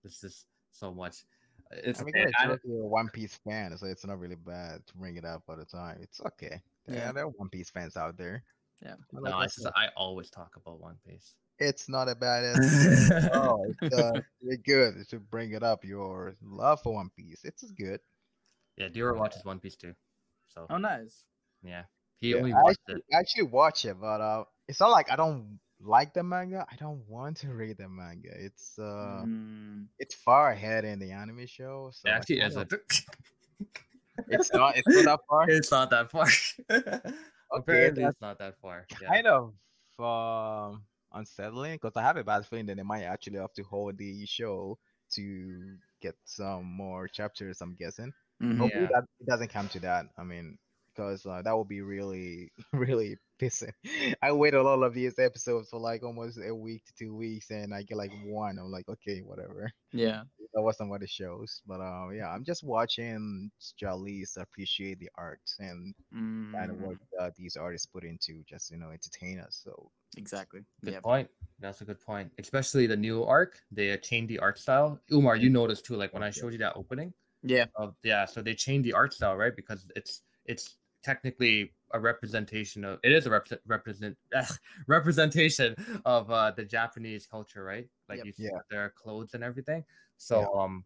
[0.02, 1.24] this is so much.
[1.72, 2.30] It's I mean, okay.
[2.30, 5.16] yeah, I- you're you're a One Piece fan, so it's not really bad to bring
[5.16, 5.98] it up all the time.
[6.00, 6.60] It's okay.
[6.88, 7.12] Yeah, Yeah.
[7.12, 8.42] there are One Piece fans out there.
[8.82, 8.94] Yeah.
[8.94, 11.34] I no, like it's that just, I always talk about One Piece.
[11.58, 13.30] It's not a bad answer.
[13.32, 15.84] oh, it's uh, really good to bring it up.
[15.84, 18.00] Your love for One Piece, it's good.
[18.76, 19.94] Yeah, Dero watches One Piece too.
[20.48, 21.24] So Oh nice.
[21.62, 21.84] yeah,
[22.20, 23.14] he Yeah, only I watched actually, it.
[23.14, 26.66] I actually watch it, but uh, it's not like I don't like the manga.
[26.70, 28.30] I don't want to read the manga.
[28.34, 31.90] It's uh, Mm, it's far ahead in the anime show.
[31.92, 32.74] So It actually kind isn't.
[34.28, 34.76] It's not.
[34.76, 35.48] It's not that far.
[35.48, 36.26] it's not that far.
[37.52, 38.86] Apparently, that's it's not that far.
[39.00, 39.08] Yeah.
[39.08, 39.54] kind of
[39.98, 40.82] um
[41.16, 44.26] unsettling because I have a bad feeling that they might actually have to hold the
[44.26, 44.78] show
[45.14, 47.60] to get some more chapters.
[47.62, 48.12] I'm guessing.
[48.40, 48.58] mhm.
[48.58, 48.90] Hopefully Yeah.
[48.92, 50.06] that it doesn't come to that.
[50.18, 50.58] I mean,
[50.94, 53.72] because uh, that would be really, really pissing.
[54.22, 57.74] I waited all of these episodes for like almost a week to two weeks, and
[57.74, 58.58] I get like one.
[58.58, 59.70] I'm like, okay, whatever.
[59.92, 60.22] Yeah.
[60.54, 63.50] That was some other shows, but uh, yeah, I'm just watching
[63.82, 65.94] Jalis appreciate the art and
[66.54, 69.60] kind of Mm, what uh, these artists put into just you know entertain us.
[69.62, 70.60] So exactly.
[70.82, 71.00] Good Yeah.
[71.00, 71.28] point.
[71.60, 72.32] That's a good point.
[72.38, 74.98] Especially the new arc, they uh, changed the art style.
[75.12, 75.96] Umar, you noticed too.
[75.96, 77.12] Like when I showed you that opening.
[77.42, 77.66] Yeah.
[77.76, 79.54] Of, yeah, so they changed the art style, right?
[79.54, 84.16] Because it's it's technically a representation of it is a represent represent
[84.86, 87.88] representation of uh the Japanese culture, right?
[88.08, 88.26] Like Yep.
[88.26, 88.50] you see Yeah.
[88.54, 89.84] with their clothes and everything.
[90.16, 90.84] So um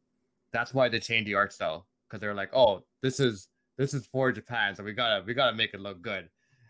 [0.52, 4.06] that's why they changed the art style because they're like, oh, this is this is
[4.06, 6.28] for Japan, so we gotta we gotta make it look good,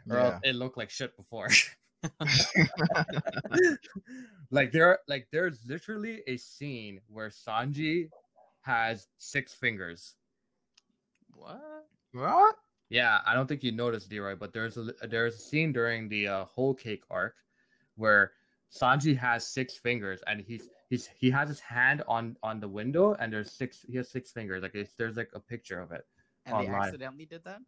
[0.08, 1.48] or yeah, it looked like shit before.
[4.50, 8.08] like there, like there's literally a scene where Sanji
[8.62, 10.14] has six fingers.
[11.34, 11.86] What?
[12.12, 12.56] what?
[12.90, 16.26] Yeah, I don't think you noticed, Deroy, but there's a there's a scene during the
[16.28, 17.36] uh, whole cake arc
[17.94, 18.32] where
[18.70, 23.14] Sanji has six fingers and he's he's he has his hand on on the window
[23.14, 26.04] and there's six he has six fingers like it's, there's like a picture of it
[26.46, 27.60] And they accidentally did that.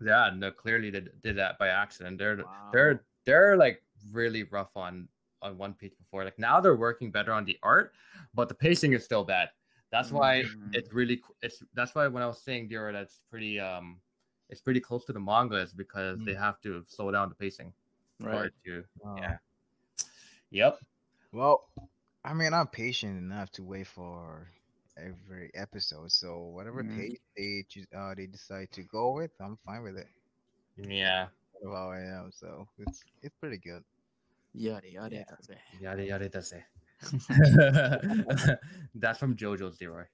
[0.00, 2.18] Yeah, no, clearly did did that by accident.
[2.18, 2.70] They're Wow.
[2.72, 5.08] they're they're like really rough on
[5.42, 6.24] on One Piece before.
[6.24, 7.92] Like now they're working better on the art,
[8.34, 9.48] but the pacing is still bad.
[9.90, 10.74] That's why Mhm.
[10.74, 14.00] it's really it's that's why when I was saying Dior that's pretty um
[14.50, 17.72] it's pretty close to the manga is because they have to slow down the pacing
[18.20, 18.50] Right.
[18.66, 19.36] to Uh, yeah.
[20.50, 20.78] Yep.
[21.32, 21.68] Well,
[22.24, 24.48] I mean, I'm patient enough to wait for
[24.96, 26.10] every episode.
[26.12, 26.96] So whatever Mhm.
[26.96, 30.08] pace they choose, uh they decide to go with, I'm fine with it.
[30.76, 31.28] Yeah.
[31.62, 32.32] Well, I am.
[32.32, 33.84] So it's it's pretty good.
[34.52, 35.16] Yada yada.
[35.16, 35.24] Yeah.
[35.30, 35.60] yada.
[35.80, 36.64] Yada yada does it.
[38.94, 40.04] That's from JoJo's Deroy.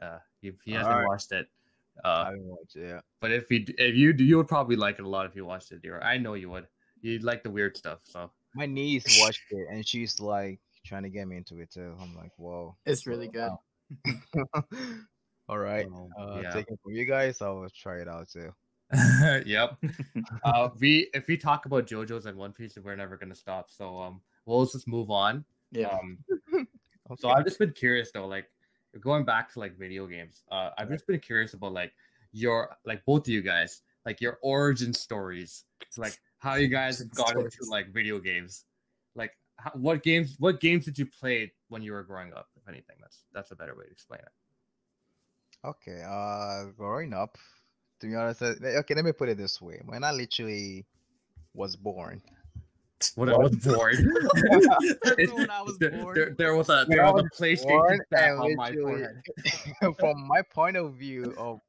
[0.00, 1.08] Uh, if he hasn't Alright.
[1.08, 1.48] watched it,
[2.04, 2.88] I uh, haven't watched it.
[2.88, 3.00] Yeah.
[3.20, 5.44] but if you if you do, you would probably like it a lot if you
[5.44, 6.02] watched it, Deroy.
[6.02, 6.66] I know you would.
[7.00, 11.08] You like the weird stuff, so My niece watched it and she's like trying to
[11.10, 11.94] get me into it too.
[12.00, 12.76] I'm like, whoa.
[12.86, 13.50] It's really good.
[15.48, 15.86] All right.
[15.86, 16.52] um, Uh, yeah.
[16.52, 18.52] taking from you guys, I'll try it out too.
[19.46, 19.76] yep.
[20.44, 23.70] Uh, we if we talk about JoJo's and One Piece, we're never gonna stop.
[23.70, 25.44] So um, we'll just move on.
[25.70, 25.88] Yeah.
[25.88, 26.18] Um,
[27.18, 28.46] So I've just been curious though, like
[29.00, 30.42] going back to like video games.
[30.50, 31.92] Uh, I've just been curious about like
[32.32, 35.64] your like both of you guys, like your origin stories.
[35.82, 38.64] It's like how you guys got into like video games.
[39.14, 40.36] Like how, what games?
[40.38, 42.48] What games did you play when you were growing up?
[42.56, 44.32] If anything, that's that's a better way to explain it.
[45.64, 47.38] Okay, uh, growing up,
[48.00, 50.84] to be honest, uh, okay, let me put it this way: when I literally
[51.54, 52.22] was born,
[53.16, 57.24] When I was bored, When I was there, there, there was a there I was
[57.24, 59.96] a PlayStation back on my literally- forehead.
[59.98, 61.60] from my point of view of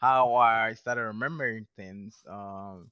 [0.00, 2.90] how I started remembering things, um,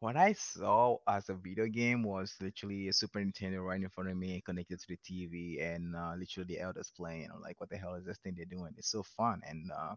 [0.00, 4.10] what I saw as a video game was literally a Super Nintendo right in front
[4.10, 7.28] of me, connected to the TV, and uh, literally the elders playing.
[7.34, 8.72] I'm like, what the hell is this thing they're doing?
[8.76, 9.94] It's so fun, and uh,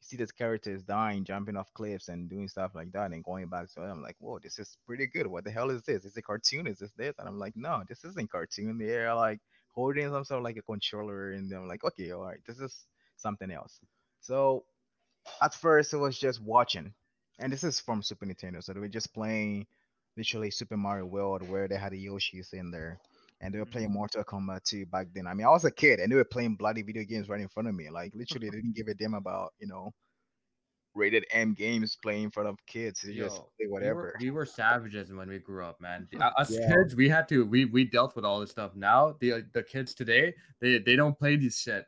[0.00, 3.68] see these characters dying, jumping off cliffs, and doing stuff like that, and going back
[3.74, 3.90] to it.
[3.90, 5.26] I'm like, whoa, this is pretty good.
[5.26, 6.04] What the hell is this?
[6.04, 6.66] Is it cartoon?
[6.66, 7.14] Is this this?
[7.18, 8.78] And I'm like, no, this isn't cartoon.
[8.78, 9.40] They're like
[9.72, 12.74] holding some sort of like a controller, and I'm like, okay, all right, this is
[13.16, 13.78] something else.
[14.20, 14.64] So
[15.42, 16.94] at first it was just watching,
[17.38, 19.66] and this is from Super Nintendo, so they were just playing
[20.16, 22.98] literally Super Mario World where they had the Yoshis in there.
[23.40, 25.26] And they were playing Mortal Kombat 2 back then.
[25.28, 27.48] I mean, I was a kid and they were playing bloody video games right in
[27.48, 27.88] front of me.
[27.88, 29.92] Like, literally, they didn't give a damn about, you know,
[30.94, 33.02] rated M games playing in front of kids.
[33.02, 34.16] They just Yo, play we were- whatever.
[34.20, 36.08] We were, savages when we grew up, man.
[36.20, 36.66] Uh, Us Yeah.
[36.74, 38.74] kids, we had to we we dealt with all this stuff.
[38.74, 41.86] Now the the kids today, they they don't play these shit.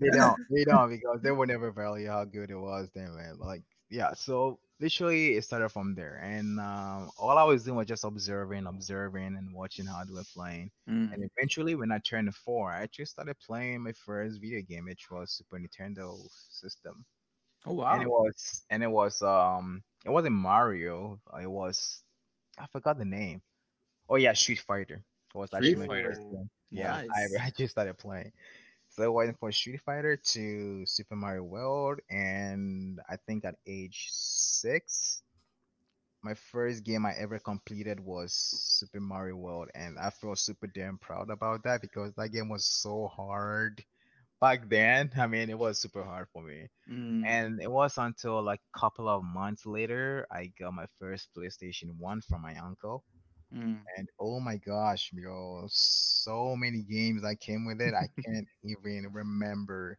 [0.00, 0.36] They don't.
[0.50, 3.38] They don't because they would never value how good it was then, man.
[3.38, 4.12] Like, yeah.
[4.14, 8.66] So literally, it started from there, and um, all I was doing was just observing,
[8.66, 10.70] observing, and watching how they were playing.
[10.88, 11.12] Mm.
[11.12, 15.10] And eventually, when I turned four, I actually started playing my first video game, which
[15.10, 16.16] was Super Nintendo
[16.50, 17.04] system,
[17.66, 22.02] Oh wow and it was and it was um it wasn't Mario, it was
[22.58, 23.42] I forgot the name.
[24.08, 25.02] Oh yeah, Street Fighter.
[25.34, 26.16] It was Street actually my Fighter.
[26.70, 28.32] Yeah, I, I just started playing.
[28.90, 34.08] So I went from Street Fighter to Super Mario World, and I think at age
[34.10, 35.22] six,
[36.22, 40.98] my first game I ever completed was Super Mario World, and I feel super damn
[40.98, 43.84] proud about that because that game was so hard
[44.40, 45.10] back then.
[45.16, 47.24] I mean, it was super hard for me, Mm.
[47.26, 51.96] and it was until like a couple of months later I got my first PlayStation
[51.98, 53.04] One from my uncle.
[53.52, 53.86] Mm.
[53.96, 57.94] And oh my gosh, yo, so many games I came with it.
[57.94, 59.98] I can't even remember.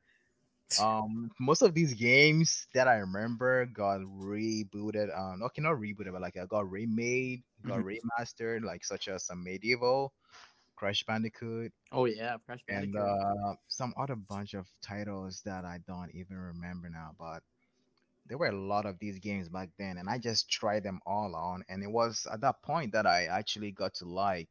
[0.77, 5.15] Um, most of these games that I remember got rebooted.
[5.17, 7.83] Um, okay, not rebooted, but like I got remade, got Mhm.
[7.83, 10.13] remastered, like such as some medieval,
[10.77, 13.17] Crash Bandicoot, Oh yeah, Crash and Bandicoot.
[13.47, 17.15] uh, some other bunch of titles that I don't even remember now.
[17.17, 17.43] But
[18.27, 21.35] there were a lot of these games back then, and I just tried them all
[21.35, 21.63] on.
[21.69, 24.49] And it was at that point that I actually got to like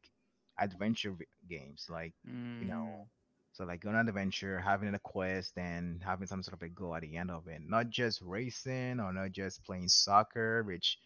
[0.59, 1.15] adventure
[1.49, 2.61] games, like mm.
[2.61, 3.07] you know,
[3.53, 6.69] so like going on an adventure, having a quest, and having some sort of a
[6.69, 7.61] goal at the end of it.
[7.67, 10.97] Not just racing or not just playing soccer, which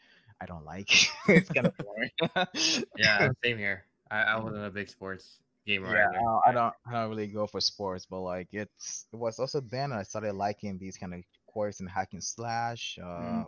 [0.41, 0.89] I don't like.
[1.27, 2.85] it's kind of boring.
[2.97, 3.85] yeah, same here.
[4.11, 5.95] I, I wasn't a big sports gamer.
[5.95, 6.39] Yeah, either.
[6.45, 9.91] I don't, I don't really go for sports, but like it's, it was also then
[9.91, 11.21] I started liking these kind of
[11.55, 12.99] quests and hack and slash.
[13.01, 13.45] Uh, Mm.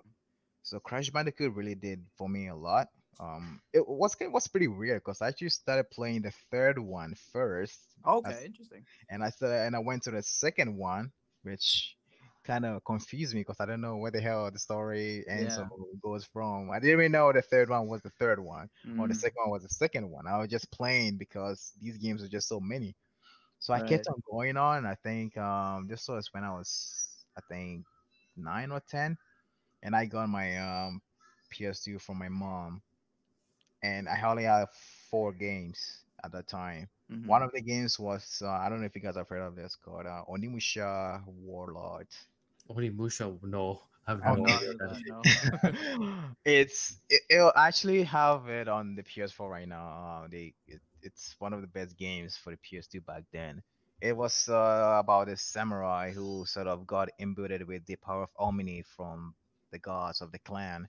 [0.63, 2.88] so Crash Bandicoot really did for me a lot.
[3.20, 7.15] Um, it was it was pretty weird because I actually started playing the third one
[7.34, 8.84] first, Okay, That's- interesting.
[9.10, 11.12] and I said, and I went to the second one,
[11.43, 11.96] which
[12.43, 15.67] kind of confused me because I don't know where the hell the story ends Yeah.
[15.72, 16.70] or goes from.
[16.72, 19.24] I didn't even know the third one was the third one or the Mm.
[19.26, 20.26] second one was the second one.
[20.28, 22.96] I was just playing because these games are just so many.
[23.60, 24.86] So I kept on going on.
[24.86, 26.70] I think um this was when I was
[27.39, 27.86] I think
[28.38, 29.17] nine or ten,
[29.84, 31.02] and I got my um
[31.52, 32.82] PS2 from my mom,
[33.82, 34.67] and I only had
[35.10, 36.89] four games at that time.
[37.12, 37.26] Mhm.
[37.26, 39.56] One of the games was uh, I don't know if you guys have heard of
[39.56, 42.08] this called uh, Onimusha Warlord.
[42.69, 43.82] Onimusha, no.
[44.08, 44.45] I have no no.
[44.47, 45.04] idea what that is.
[45.06, 45.30] No.
[46.45, 50.23] it's it, it'll actually have it on the PS4 right now.
[50.23, 53.62] Uh, they it, it's one of the best games for the PS2 back then.
[54.01, 58.29] It was uh, about a samurai who sort of got imbued with the power of
[58.38, 59.36] Omni from
[59.71, 60.88] the gods of the clan,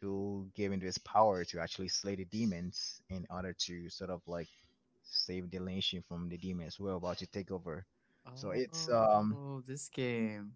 [0.00, 4.22] who gave him this power to actually slay the demons in order to sort of
[4.26, 4.48] like
[5.02, 7.86] save the nation from the demons who were about to take over.
[8.34, 10.52] So it's, um, oh this game.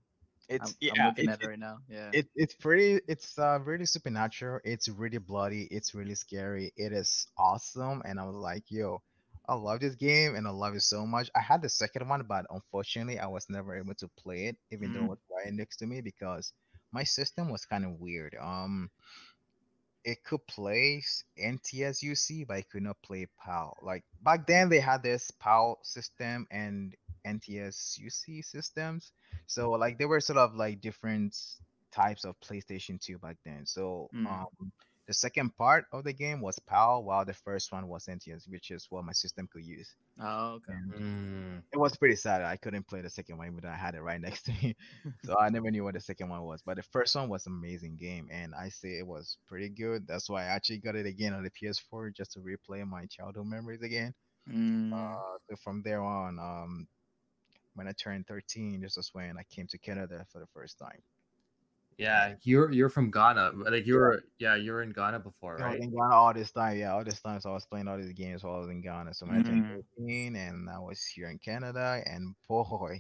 [0.49, 1.79] It's I'm, yeah, I'm looking it's- at it right now.
[1.89, 2.11] Yeah.
[2.13, 7.27] it it's pretty it's uh really supernatural it's really bloody it's really scary it is
[7.39, 9.03] awesome and i was like yo
[9.49, 12.23] i love this game and i love it so much i had the second one
[12.29, 15.11] but unfortunately i was never able to play it even though it Mm.
[15.11, 16.53] was right next to me because
[16.93, 18.91] my system was kind of weird um
[20.05, 21.03] it could play
[21.37, 23.77] NTSC, but it could not play PAL.
[23.83, 29.13] Like back then, they had this PAL system and NTSC systems.
[29.47, 31.37] So like they were sort of like different
[31.93, 33.67] types of PlayStation 2 back then.
[33.67, 34.47] So Mm.
[34.49, 34.73] um
[35.07, 38.71] the second part of the game was PAL, while the first one was NTS, which
[38.71, 39.95] is what my system could use.
[40.21, 40.79] oh okay.
[40.99, 41.63] Mm.
[41.73, 42.43] it was pretty sad.
[42.43, 44.77] I couldn't play the second one, even though I had it right next to me.
[45.25, 46.63] so I never knew what the second one was.
[46.65, 50.07] But the first one was amazing game, and I say it was pretty good.
[50.07, 53.47] That's why I actually got it again on the PS4 just to replay my childhood
[53.47, 54.15] memories again.
[54.51, 54.93] Mm.
[54.93, 56.87] Uh, so from there on, um,
[57.75, 61.03] when I turned 13, this was when I came to Canada for the first time.
[61.99, 63.53] Yeah, you're you're from Ghana.
[63.55, 65.81] Like you're yeah, you're in Ghana before, I was right?
[65.81, 67.41] in Ghana all this time, yeah, all this time.
[67.41, 69.15] So I was playing all these games while I was in Ghana.
[69.15, 69.83] So I Mhm.
[69.97, 72.99] 13 and I was here in Canada, and boy,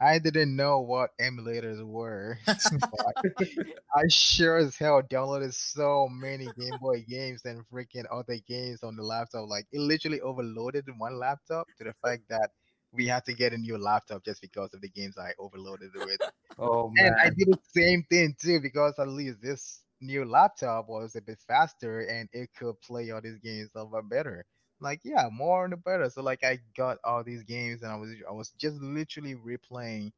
[0.00, 2.38] I didn't know what emulators were.
[3.96, 8.96] I sure as hell downloaded so many Game Boy games and freaking other games on
[8.96, 9.48] the laptop.
[9.48, 12.50] Like it literally overloaded one laptop to the fact that
[12.94, 16.02] we had to get a new laptop just because of the games I overloaded it
[16.04, 16.20] with.
[16.58, 21.16] Oh And I did the same thing too because at least this new laptop was
[21.16, 24.46] a bit faster and it could play all these games a lot better.
[24.80, 26.08] Like yeah, more and the better.
[26.10, 30.12] So like I got all these games and I was I was just literally replaying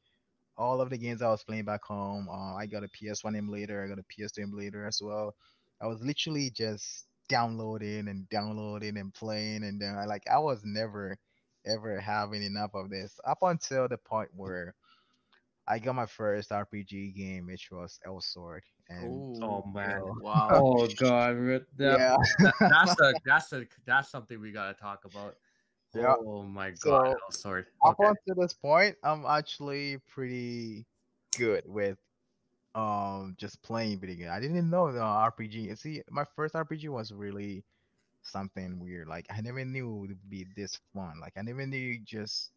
[0.56, 2.28] all of the games I was playing back home.
[2.28, 5.34] Uh, I got a PS1 emulator, I got a PS2 emulator as well.
[5.80, 10.62] I was literally just downloading and downloading and playing and then I like I was
[10.64, 11.16] never
[11.66, 14.74] ever having enough of this up until the point where
[15.68, 18.62] I got my first RPG game, which was Elsword.
[18.88, 20.00] And Ooh, Oh man.
[20.20, 20.48] Wow.
[20.52, 21.36] Oh god,
[21.76, 22.16] that, yeah,
[22.68, 25.34] that's a that's a that's something we gotta talk about.
[25.94, 26.14] Yeah.
[26.24, 27.66] Oh my god, So, El sword.
[27.84, 28.10] up Okay.
[28.28, 30.86] until this point, I'm actually pretty
[31.36, 31.98] good with
[32.74, 34.30] um just playing video game.
[34.30, 35.76] I didn't know the RPG.
[35.76, 37.64] See, my first RPG was really
[38.26, 39.08] something weird.
[39.08, 41.20] Like I never knew it would be this fun.
[41.20, 42.52] Like I never knew you just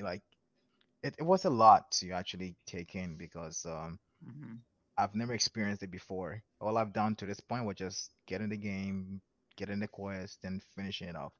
[0.00, 0.22] like
[1.02, 4.62] it, it was a lot to actually take in because um Mhm.
[4.98, 6.42] I've never experienced it before.
[6.60, 9.20] All I've done to this point was just get in the game,
[9.56, 11.32] get in the quest, and finishing it off.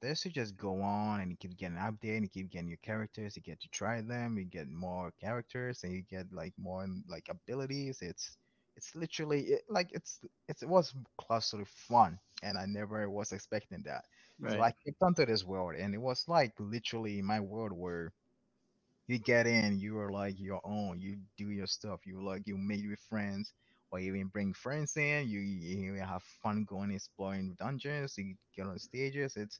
[0.00, 2.68] This you just go on and you keep getting an update and you keep getting
[2.68, 6.54] your characters, you get to try them, you get more characters and you get like
[6.58, 8.00] more like abilities.
[8.02, 8.36] It's
[8.76, 10.94] it's literally it, like it's it's it was
[11.50, 14.04] to fun and I never was expecting that.
[14.46, 14.84] So I Right.
[14.84, 18.12] kicked onto this world and it was like literally my world where
[19.06, 21.00] you get in, you are like your own.
[21.00, 22.00] You do your stuff.
[22.06, 23.52] You like you meet with friends,
[23.90, 25.28] or you even bring friends in.
[25.28, 28.16] You you have fun going exploring dungeons.
[28.18, 29.36] You get on stages.
[29.36, 29.56] It's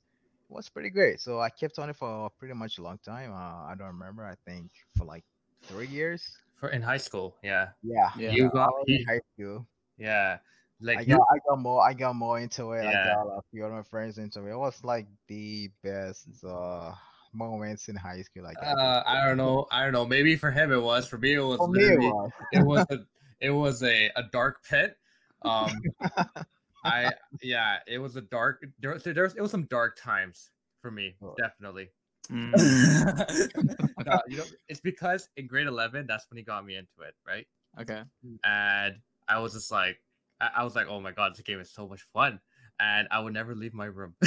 [0.49, 1.21] it was pretty great.
[1.21, 3.33] So I kept on it for pretty much a long time.
[3.33, 4.25] Uh, I don't remember.
[4.25, 5.25] I think for like
[5.63, 6.23] three years.
[6.61, 7.69] For in high school, yeah.
[7.83, 8.11] Yeah.
[8.19, 8.31] Yeah.
[8.31, 9.67] You got- I was in high school.
[9.99, 10.39] Yeah.
[10.81, 12.85] Like I you got I got more I got more into it.
[12.85, 13.01] Yeah.
[13.01, 14.51] I got a few of my friends into it.
[14.53, 16.93] It was like the best uh
[17.33, 18.43] moments in high school.
[18.45, 19.67] Like uh I don't know.
[19.71, 20.05] I don't know.
[20.07, 21.07] Maybe for him it was.
[21.07, 22.31] For me it was For me, it was.
[22.53, 22.99] it was a
[23.41, 24.97] it was a, a dark pit.
[25.43, 25.71] Um
[26.85, 30.51] I yeah, it was a dark there, there was it was some dark times
[30.83, 31.35] for me, Oh.
[31.39, 31.89] definitely.
[32.29, 33.83] Mm.
[34.07, 37.15] No, you know, it's because in grade eleven, that's when he got me into it,
[37.27, 37.45] right?
[37.81, 38.03] Okay.
[38.45, 38.95] And
[39.29, 39.99] I was just like,
[40.41, 42.39] I, I was like, oh my god, this game is so much fun,
[42.79, 44.15] and I would never leave my room.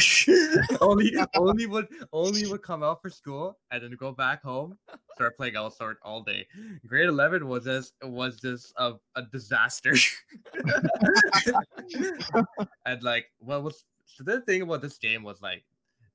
[0.82, 4.78] only, only would, only would come out for school and then go back home,
[5.16, 6.46] start playing Elsword all day.
[6.86, 9.94] Grade eleven was just was just a, a disaster.
[12.86, 15.64] and like, what was so the thing about this game was like,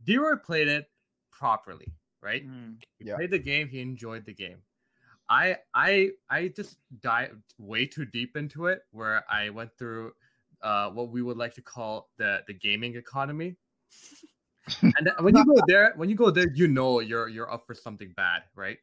[0.06, 0.86] Deroy played it
[1.34, 1.92] properly,
[2.22, 2.46] right?
[2.46, 2.78] Mm.
[2.98, 3.16] He Yeah.
[3.16, 3.68] played the game.
[3.68, 4.62] He enjoyed the game.
[5.28, 10.12] I I I just dived way too deep into it, where I went through
[10.62, 13.56] uh, what we would like to call the the gaming economy.
[14.82, 17.74] and when you go there, when you go there, you know you're you're up for
[17.74, 18.78] something bad, right?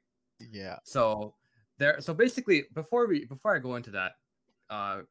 [0.52, 0.78] Yeah.
[0.84, 1.36] So
[1.78, 4.14] there, so basically, before we before I go into that,
[4.70, 5.02] uh,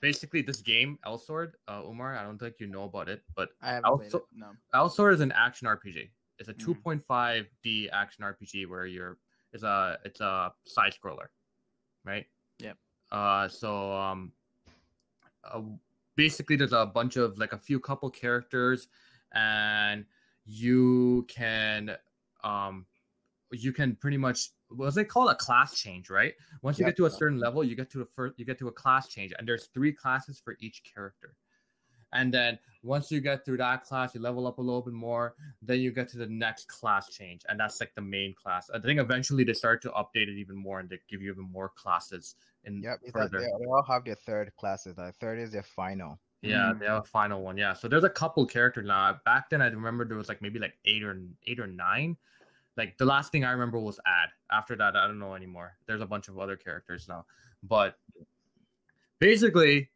[0.00, 3.74] basically this game, Elsword, uh, Umar, I don't think you know about it, but I
[3.74, 4.22] haven't played it.
[4.34, 4.52] No.
[4.74, 6.10] Elsword is an action RPG.
[6.38, 6.76] It's a Mm.
[6.82, 9.18] 2.5D action RPG where you're
[9.52, 11.28] it's a it's a side scroller,
[12.04, 12.26] right?
[12.58, 12.76] Yep.
[13.10, 14.32] Uh, so um,
[15.44, 15.62] uh,
[16.16, 18.88] basically there's a bunch of like a few couple characters,
[19.32, 20.04] and
[20.44, 21.96] you can
[22.44, 22.86] um,
[23.52, 26.34] you can pretty much what's it called a class change, right?
[26.62, 26.92] Once you Yep.
[26.92, 29.08] get to a certain level, you get to a first you get to a class
[29.08, 31.34] change, and there's three classes for each character.
[32.12, 35.34] And then once you get through that class, you level up a little bit more.
[35.60, 38.70] Then you get to the next class change, and that's like the main class.
[38.72, 41.50] I think eventually they start to update it even more and they give you even
[41.50, 43.00] more classes And Yep.
[43.12, 43.38] Further.
[43.40, 44.96] they, they all have their third classes.
[44.96, 46.18] The third is their final.
[46.42, 46.78] Yeah, Mm.
[46.80, 47.56] they have a final one.
[47.56, 49.18] Yeah, so there's a couple characters now.
[49.24, 51.16] Back then, I remember there was like maybe like eight or
[51.46, 52.16] eight or nine.
[52.76, 54.28] Like the last thing I remember was Add.
[54.50, 55.76] After that, I don't know anymore.
[55.86, 57.24] There's a bunch of other characters now,
[57.62, 57.98] but
[59.18, 59.90] basically,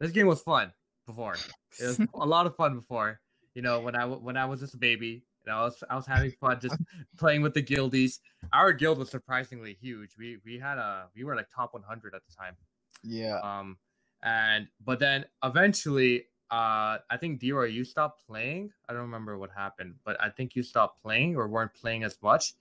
[0.00, 0.72] this game was fun
[1.06, 1.36] before.
[1.80, 3.20] It was a lot of fun before.
[3.54, 6.06] You know, when I when I was just a baby, and I was I was
[6.06, 6.76] having fun just
[7.18, 8.20] playing with the guildies.
[8.52, 10.10] Our guild was surprisingly huge.
[10.18, 12.56] We we had a we were like top 100 at the time.
[13.02, 13.38] Yeah.
[13.40, 13.78] Um,
[14.22, 18.70] and but then eventually, uh, I think Dero, you stopped playing.
[18.88, 22.16] I don't remember what happened, but I think you stopped playing or weren't playing as
[22.22, 22.54] much,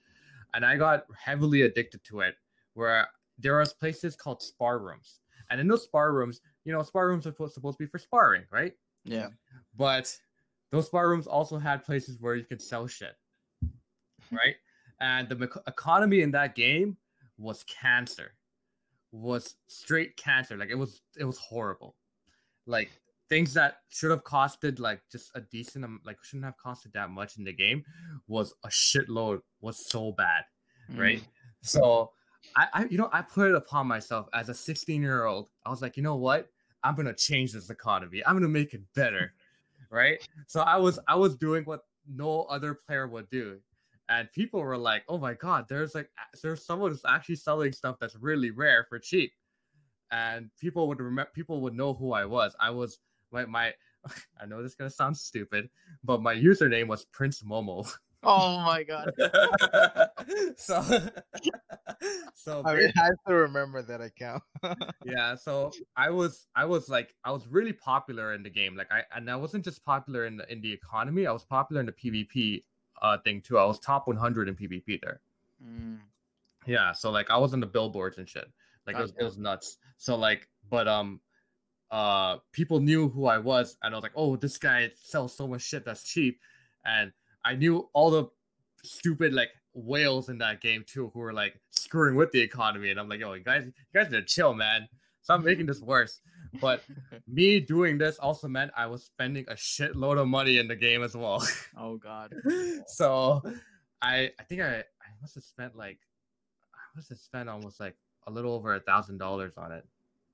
[0.54, 2.36] and I got heavily addicted to it.
[2.74, 7.08] Where there was places called spar rooms, and in those spar rooms, you know, spar
[7.08, 8.74] rooms are supposed to be for sparring, right?
[9.04, 9.30] Yeah.
[9.76, 10.16] But
[10.72, 13.16] those spar rooms also had places where you could sell shit,
[14.32, 14.56] right?
[15.00, 16.98] and the economy in that game
[17.38, 18.34] was cancer,
[19.12, 20.56] was straight cancer.
[20.58, 21.96] Like it was, it was horrible.
[22.66, 22.90] Like
[23.28, 27.38] things that should have costed like just a decent, like shouldn't have costed that much
[27.38, 27.84] in the game,
[28.28, 29.42] was a shitload.
[29.62, 30.44] Was so bad,
[30.96, 31.20] right?
[31.20, 31.28] Mm.
[31.62, 32.12] So
[32.56, 35.50] I, I, you know, I put it upon myself as a 16 year old.
[35.66, 36.50] I was like, you know what?
[36.84, 38.22] I'm gonna change this economy.
[38.26, 39.34] I'm gonna make it better,
[39.90, 40.28] right?
[40.48, 43.60] So I was, I was doing what no other player would do,
[44.10, 46.10] and people were like, "Oh my god, there's like,
[46.42, 49.32] there's someone who's actually selling stuff that's really rare for cheap,"
[50.12, 52.56] and people would remember, people would know who I was.
[52.60, 53.00] I was
[53.32, 53.74] my my.
[54.42, 55.70] I know this is gonna sound stupid,
[56.04, 57.90] but my username was Prince Momo.
[58.24, 59.12] Oh my god.
[60.58, 60.82] so,
[62.36, 64.44] so I mean, I still remember that account.
[65.06, 68.88] yeah so i was i was like i was really popular in the game like
[68.92, 71.86] i and i wasn't just popular in the in the economy i was popular in
[71.86, 72.64] the pvp
[73.02, 75.20] uh thing too i was top 100 in pvp there
[75.64, 76.00] Mm.
[76.66, 78.52] yeah so like i was on the billboards and shit
[78.86, 81.22] like it was, it was nuts so like but um
[81.92, 85.48] uh people knew who i was and i was like oh this guy sells so
[85.48, 86.42] much shit that's cheap
[86.84, 87.14] and
[87.46, 88.26] i knew all the
[88.84, 93.00] stupid like whales in that game too who were like screwing with the economy and
[93.00, 94.88] i'm like yo you guys you guys need to chill man
[95.22, 96.22] stop making this worse
[96.62, 96.84] but
[97.28, 101.02] me doing this also meant i was spending a shitload of money in the game
[101.04, 101.46] as well
[101.78, 102.34] Oh god.
[102.88, 103.42] so
[104.02, 105.98] I I think I I must have spent like
[106.76, 107.96] I must have spent almost like
[108.28, 109.86] a little over a thousand dollars on it.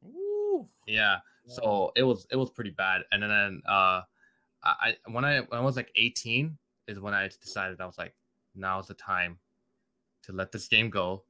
[0.05, 0.67] Ooh.
[0.87, 1.17] Yeah.
[1.45, 3.01] So it was it was pretty bad.
[3.11, 4.01] And then uh
[4.63, 6.57] I I- when I when I was like 18
[6.89, 8.13] is when I decided I was like
[8.55, 9.37] now's the time
[10.23, 11.23] to let this game go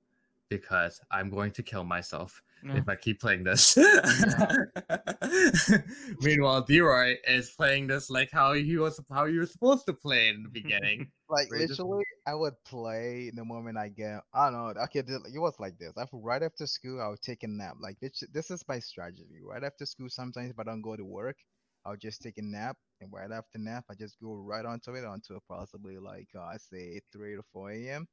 [0.50, 2.90] because I'm going to kill myself if mm.
[2.90, 3.78] I keep playing this.
[6.22, 10.30] Meanwhile, Deroy is playing this like how he was how you were supposed to play
[10.30, 11.12] in the beginning.
[11.30, 14.22] like Right, just- literally, I would play the moment I get.
[14.34, 14.82] I don't know.
[14.84, 15.94] Okay, th- it was like this.
[15.98, 17.76] After right after school, I would take a nap.
[17.80, 19.40] Like this, this is my strategy.
[19.44, 21.38] Right after school, sometimes if I don't go to work,
[21.86, 25.04] I'll just take a nap, and right after nap, I just go right onto it
[25.06, 28.08] until possibly like uh, I say three to four a.m.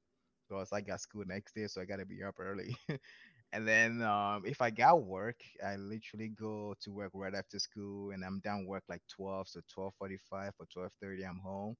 [0.48, 2.76] Because I got school next day, so I gotta be up early.
[3.52, 8.10] and then um, if I got work, I literally go to work right after school,
[8.12, 11.76] and I'm done work like twelve, so twelve forty-five or twelve thirty, I'm home.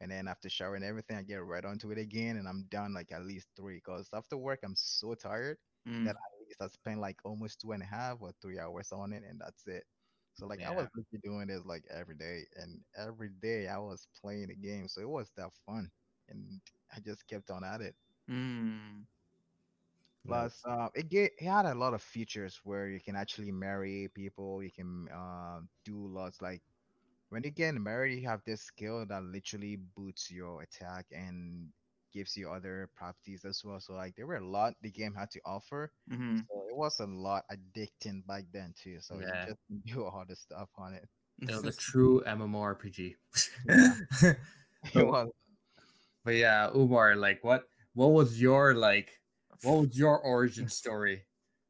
[0.00, 3.12] And then after showering everything, I get right onto it again, and I'm done like
[3.12, 3.80] at least three.
[3.80, 6.04] Cause after work, I'm so tired Mm.
[6.04, 9.12] that at least I spend like almost two and a half or three hours on
[9.12, 9.84] it, and that's it.
[10.38, 10.88] So like I was
[11.24, 15.08] doing this like every day, and every day I was playing the game, so it
[15.08, 15.90] was that fun,
[16.28, 16.60] and
[16.94, 17.96] I just kept on at it.
[18.30, 19.06] Mm.
[20.26, 24.08] Plus, uh, it get it had a lot of features where you can actually marry
[24.14, 24.62] people.
[24.62, 26.62] You can uh, do lots like
[27.30, 31.72] when you get married, you have this skill that literally boosts your attack, and
[32.12, 33.80] gives you other properties as well.
[33.80, 35.92] So like there were a lot the game had to offer.
[36.08, 39.00] hmm So it was a lot addicting back then too.
[39.00, 39.46] So Yeah.
[39.46, 39.60] you just
[39.96, 41.08] do all the stuff on it.
[41.42, 43.14] It was a true MMORPG.
[43.66, 43.94] Yeah.
[44.94, 45.28] It was
[46.24, 49.10] but yeah, Umar, like what what was your like
[49.62, 51.24] what was your origin story?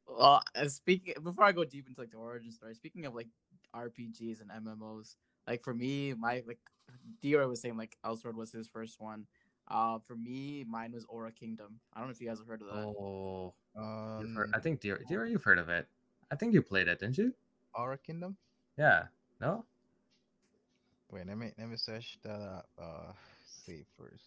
[0.07, 3.29] Well, uh, speaking before I go deep into like the origin story, speaking of like
[3.75, 5.17] RPGs and MMOs,
[5.47, 6.59] like for me, my like
[7.23, 9.27] Deroy was saying like Elsword was his first one.
[9.71, 11.79] Uh, for me, mine was Aura Kingdom.
[11.95, 12.85] I don't know if you guys have heard of that.
[12.87, 15.87] Oh, um heard, I think Dear, Dear, you've heard of it.
[16.31, 17.35] I think you played it, didn't you?
[17.75, 18.37] Aura Kingdom.
[18.79, 19.05] Yeah.
[19.41, 19.65] No.
[21.11, 22.69] Wait, let me let me search that up.
[22.81, 23.13] Uh,
[23.47, 24.25] see first.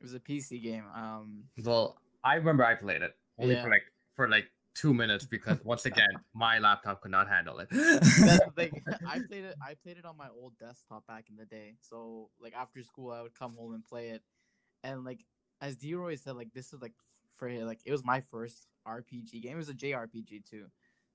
[0.00, 0.84] It was a PC game.
[0.94, 3.62] Um, Well, I remember I played it only Yeah.
[3.62, 3.82] for like
[4.14, 7.68] for like two minutes because once again my laptop could not handle it.
[7.70, 8.82] that's the thing.
[9.06, 9.56] I played it.
[9.62, 11.76] I played it on my old desktop back in the day.
[11.80, 14.22] So like after school, I would come home and play it.
[14.82, 15.24] And like
[15.60, 16.94] as Deroy said, like this is like
[17.36, 19.54] for like it was my first RPG game.
[19.54, 20.66] It was a JRPG too.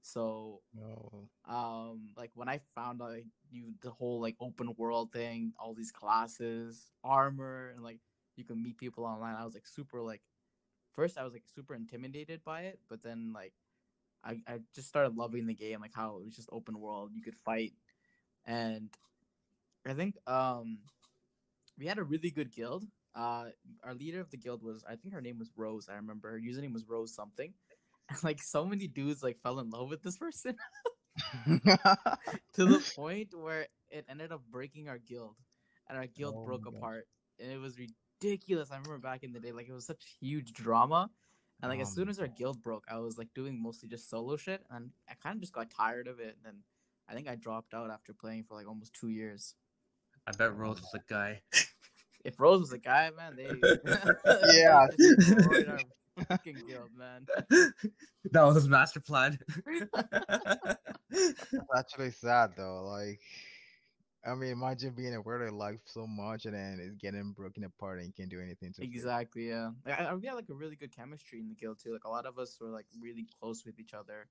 [0.02, 1.30] So No.
[1.50, 5.74] um like when I found out like, you the whole like open world thing, all
[5.74, 8.00] these classes, armor, and like
[8.36, 10.22] you can meet people online, I was like super like
[10.94, 13.54] first I was like super intimidated by it, but then like
[14.24, 17.22] I, I just started loving the game, like how it was just open world, you
[17.24, 17.74] could fight.
[18.46, 18.90] And
[19.86, 20.80] I think um
[21.78, 22.86] we had a really good guild.
[23.18, 23.46] Uh
[23.84, 26.30] our leader of the guild was I think her name was Rose, I remember.
[26.32, 27.54] Her username was Rose something.
[28.24, 30.56] like so many dudes like fell in love with this person
[31.46, 35.36] to the point where it ended up breaking our guild
[35.90, 37.08] and our guild Oh broke apart
[37.40, 40.54] and it was ridiculous i remember back in the day like it was such huge
[40.54, 41.10] drama
[41.62, 44.10] and like as Oh soon as our guild broke i was like doing mostly just
[44.10, 46.56] solo shit and i kind of just got tired of it and then
[47.10, 49.56] i think i dropped out after playing for like almost two years
[50.28, 51.42] I bet Rose was a guy.
[52.28, 53.46] If rose was a guy man they
[54.54, 54.88] Yeah.
[54.98, 55.80] they destroyed our
[56.30, 57.26] fucking guild man
[58.32, 59.38] that was his master plan.
[61.12, 62.84] It's actually sad though.
[62.86, 63.20] Like,
[64.26, 67.64] I mean, imagine being a aware of life so much and then it's getting broken
[67.64, 68.98] apart and you can't do anything to fix it.
[68.98, 69.70] Exactly, yeah.
[69.86, 71.94] Like, I, I- we had like a really good chemistry in the guild too.
[71.94, 74.28] Like a lot of us were like really close with each other.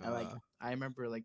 [0.00, 1.24] And like Uh, I remember like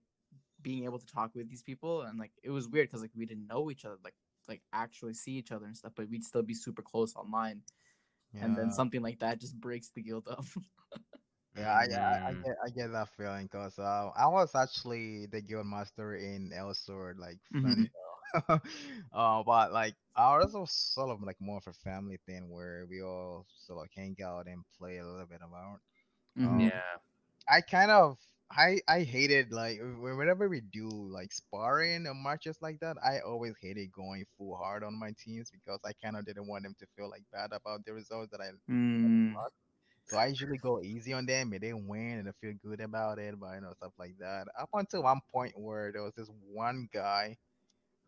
[0.62, 3.26] being able to talk with these people and like it was weird because like we
[3.26, 4.16] didn't know each other, like
[4.48, 7.62] like actually see each other and stuff, but we'd still be super close online.
[8.40, 10.46] And then something like that just breaks the guild up.
[11.58, 15.42] Yeah, I, I, I get I get that feeling because uh, I was actually the
[15.42, 18.60] guild master in Elsword, like funny though.
[19.14, 23.02] uh, but like ours was sort of like more of a family thing where we
[23.02, 25.80] all sort of hang out and play a little bit about.
[26.40, 26.82] Um, yeah.
[27.50, 28.18] I kind of
[28.52, 33.56] I I hated like whenever we do like sparring or matches like that, I always
[33.62, 36.88] hated going full hard on my teams because I kind of didn't want them to
[36.96, 39.36] feel like bad about the results that I Mm.
[40.06, 43.20] so I usually go easy on them and they win and I feel good about
[43.20, 44.48] it, but you know, stuff like that.
[44.58, 47.38] Up until one point where there was this one guy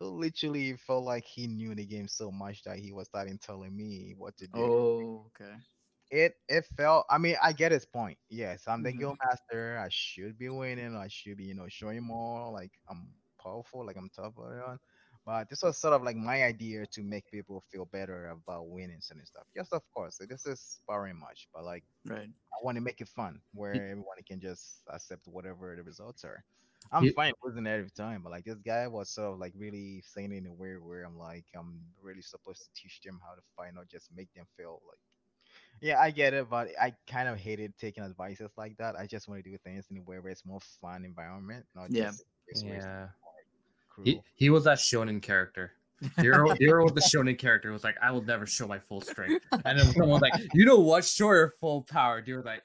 [0.00, 3.76] who literally felt like he knew the game so much that he was starting telling
[3.76, 4.70] me what to do.
[4.70, 5.56] Oh, okay.
[6.10, 8.18] It it felt I mean, I get his point.
[8.28, 8.92] Yes, I'm the Mhm.
[8.92, 9.78] guild master.
[9.78, 10.96] I should be winning.
[10.96, 14.34] I should be, you know, showing more like I'm powerful, like I'm tough.
[15.24, 19.00] But this was sort of like my idea to make people feel better about winning
[19.00, 19.46] certain stuff.
[19.54, 20.18] Yes, of course.
[20.18, 22.30] This is sparring much, but like Right.
[22.54, 26.44] I want to make it fun where everyone can just accept whatever the results are.
[26.92, 30.02] I'm Ye- fine losing every time, but like this guy was sort of like really
[30.02, 33.34] saying it in a way where I'm like I'm really supposed to teach them how
[33.36, 35.00] to fight, not just make them feel like.
[35.80, 38.96] Yeah, I get it, but I kind of hated taking advices like that.
[38.96, 41.90] I just want to do things in a way where it's more fun environment, not
[41.90, 42.06] Yeah.
[42.06, 43.08] just it's Yeah.
[44.04, 45.72] He, he was that shonen character.
[46.16, 47.70] Hero, Hero was the shonen character.
[47.72, 49.44] Was like, I will never show my full strength.
[49.52, 51.04] And then someone was like, you know what?
[51.04, 52.22] Show your full power.
[52.22, 52.62] Dude was like,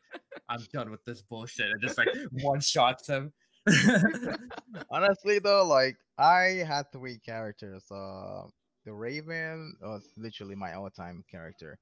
[0.48, 1.70] I'm done with this bullshit.
[1.72, 2.08] And just like
[2.42, 3.34] one shots him.
[4.90, 7.84] Honestly, though, like I had three characters.
[7.92, 8.44] Uh,
[8.86, 11.78] the Raven was literally my all-time character,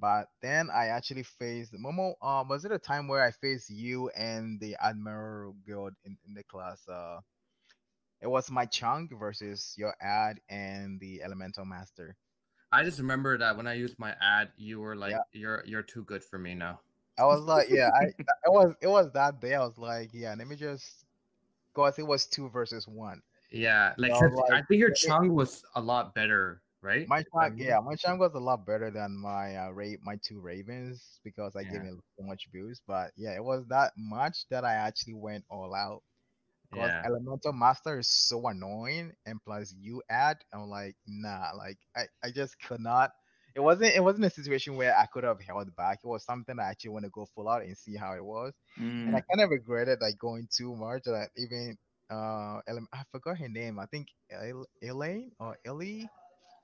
[0.00, 2.14] but then I actually faced Momo.
[2.22, 6.34] Um, was it a time where I faced you and the Admiral Guild in, in
[6.34, 6.86] the class?
[6.88, 7.20] Uh,
[8.20, 12.16] it was my Chung versus your Add and the Elemental Master.
[12.72, 15.22] I just remember that when I used my Add, you were like, Yeah.
[15.32, 16.80] you're you're too good for me now.
[17.18, 19.54] I was like, yeah, I it was it was that day.
[19.54, 21.04] I was like, yeah, let me just,
[21.74, 23.22] cause it was two versus one.
[23.50, 27.08] Yeah, like 'cause I like, think your Chung was a lot better, right?
[27.08, 30.40] My I yeah, my Chung was a lot better than my uh, ra- my two
[30.40, 31.84] Ravens because I gave Yeah.
[31.84, 32.82] it so much boost.
[32.86, 36.02] But yeah, it was that much that I actually went all out.
[36.70, 37.04] Because Yeah.
[37.04, 42.30] Elemental Master is so annoying, and plus you add, I'm like, nah, like I, I
[42.30, 43.12] just could not.
[43.54, 46.00] it wasn't it wasn't a situation where I could have held back.
[46.04, 48.52] It was something I actually want to go full out and see how it was.
[49.06, 49.32] And I Mm.
[49.32, 51.02] kind of regretted like going too much.
[51.04, 51.76] That even
[52.10, 52.60] uh,
[52.92, 53.78] I forgot her name.
[53.78, 56.10] I think El- Elaine or Ellie.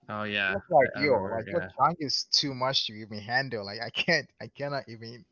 [0.09, 0.55] Oh yeah.
[0.55, 1.53] It's like I yo, remember, like yeah.
[1.53, 3.65] your Chung is too much to even handle.
[3.65, 5.25] Like I can't, I cannot even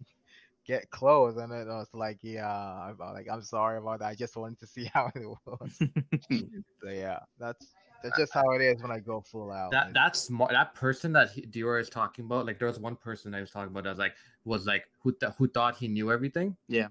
[0.66, 1.36] get close.
[1.36, 4.06] And it was like, yeah, I'm like I'm sorry about that.
[4.06, 5.78] I just wanted to see how it was.
[6.30, 9.70] so yeah, that's that's uh, just how it is when I go full out.
[9.70, 9.94] That man.
[9.94, 13.34] that smart that person that he, Deroy is talking about, like there was one person
[13.34, 14.14] I was talking about that was like
[14.44, 16.56] was like who th- who thought he knew everything.
[16.68, 16.88] Yeah.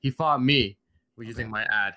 [0.00, 0.78] He fought me
[1.16, 1.50] with using Okay.
[1.50, 1.94] my Add,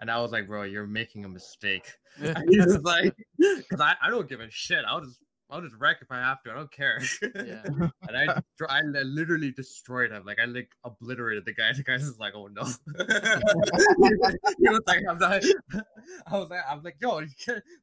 [0.00, 1.86] and I was like, bro, you're making a mistake.
[2.20, 4.84] And he's just like, because I, I don't give a shit.
[4.88, 5.20] I'll just
[5.50, 6.50] I'll just wreck if I have to.
[6.50, 7.00] I don't care.
[7.22, 7.62] Yeah.
[8.08, 10.24] and I I literally destroyed him.
[10.26, 11.72] Like I like obliterated the guy.
[11.76, 12.64] The guy's just like, oh no.
[14.58, 15.42] he was like, I'm not.
[16.26, 17.22] I was like, I'm like, yo,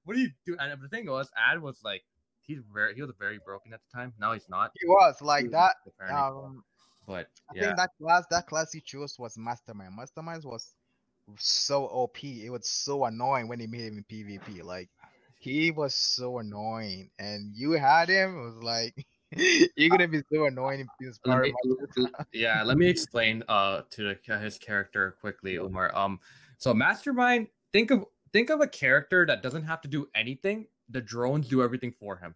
[0.03, 0.57] what do you do?
[0.59, 2.03] And the thing was, Add was like,
[2.41, 4.13] he's very he was very broken at the time.
[4.20, 4.72] Now he's not.
[4.80, 5.76] He was like that.
[6.07, 6.63] Um,
[7.07, 9.95] but I yeah, think that class, that class he chose was Mastermind.
[9.95, 10.74] Mastermind was
[11.38, 12.23] so OP.
[12.23, 14.63] It was so annoying when he made him in PvP.
[14.63, 14.89] Like
[15.39, 18.38] he was so annoying, and you had him.
[18.38, 19.05] It was like
[19.76, 21.45] you're gonna be so annoying in this let part.
[21.97, 25.95] me, yeah, let me explain uh to the, his character quickly, Umar.
[25.95, 26.19] Um,
[26.57, 30.67] so Mastermind, think of think of a character that doesn't have to do anything.
[30.89, 32.36] The drones do everything for him.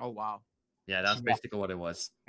[0.00, 0.40] oh wow.
[0.86, 1.32] Yeah, that's Yeah.
[1.32, 2.10] basically what it was.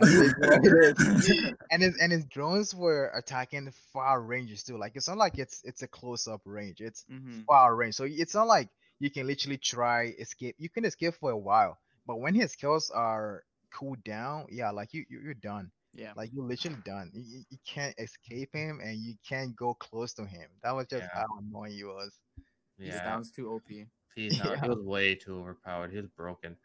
[1.71, 4.77] and his and his drones were attacking far ranges too.
[4.77, 6.81] Like it's not like it's it's a close up range.
[6.81, 7.95] It's hmm far range.
[7.95, 10.55] So it's not like you can literally try escape.
[10.57, 11.77] You can escape for a while,
[12.07, 13.43] but when his kills are
[13.73, 15.71] cooled down, yeah, like you, you you're done.
[15.93, 16.13] Yeah.
[16.15, 17.11] Like you're literally done.
[17.13, 20.47] You, you- you can't escape him, and you can't go close to him.
[20.63, 21.09] That was just Yeah.
[21.13, 22.11] how annoying he was.
[22.77, 23.63] He Yeah, sounds too OP.
[24.15, 24.61] he's not, Yeah.
[24.61, 25.91] he was way too overpowered.
[25.91, 26.57] He was broken.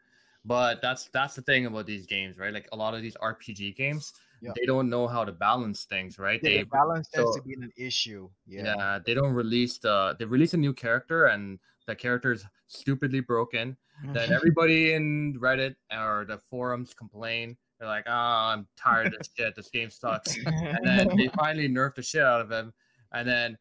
[0.44, 2.52] But that's that's the thing about these games, right?
[2.52, 4.52] Like a lot of these RPG games, Yeah.
[4.56, 6.40] they don't know how to balance things, right?
[6.42, 8.30] Yeah, They the balance tends so- to be an issue.
[8.46, 8.74] yeah.
[8.76, 8.98] Yeah.
[9.04, 13.76] they don't release the they release a new character and the character is stupidly broken.
[14.02, 14.32] Then mm-hmm.
[14.32, 17.56] everybody in Reddit or the forums complain.
[17.78, 19.54] They're like, "Oh, I'm tired of this shit.
[19.56, 22.72] This game sucks." And then they finally nerf the shit out of him,
[23.12, 23.58] and then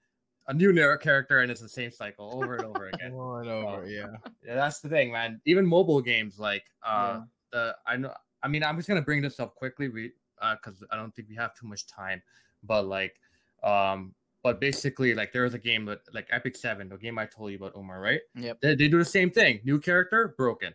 [0.50, 3.12] a new character, and it's the same cycle over and over again.
[3.20, 4.08] Over and over, yeah.
[4.44, 5.40] Yeah, that's the thing, man.
[5.46, 7.22] Even mobile games like uh Yeah.
[7.52, 10.84] the I know I mean I'm just gonna bring this up quickly we uh because
[10.92, 12.22] I don't think we have too much time.
[12.64, 13.20] But like
[13.64, 17.26] um but basically like there was a game that like Epic Seven, the game I
[17.26, 18.22] told you about Umar, right?
[18.36, 18.62] Yep.
[18.62, 19.60] They, they do the same thing.
[19.66, 20.74] New character, broken.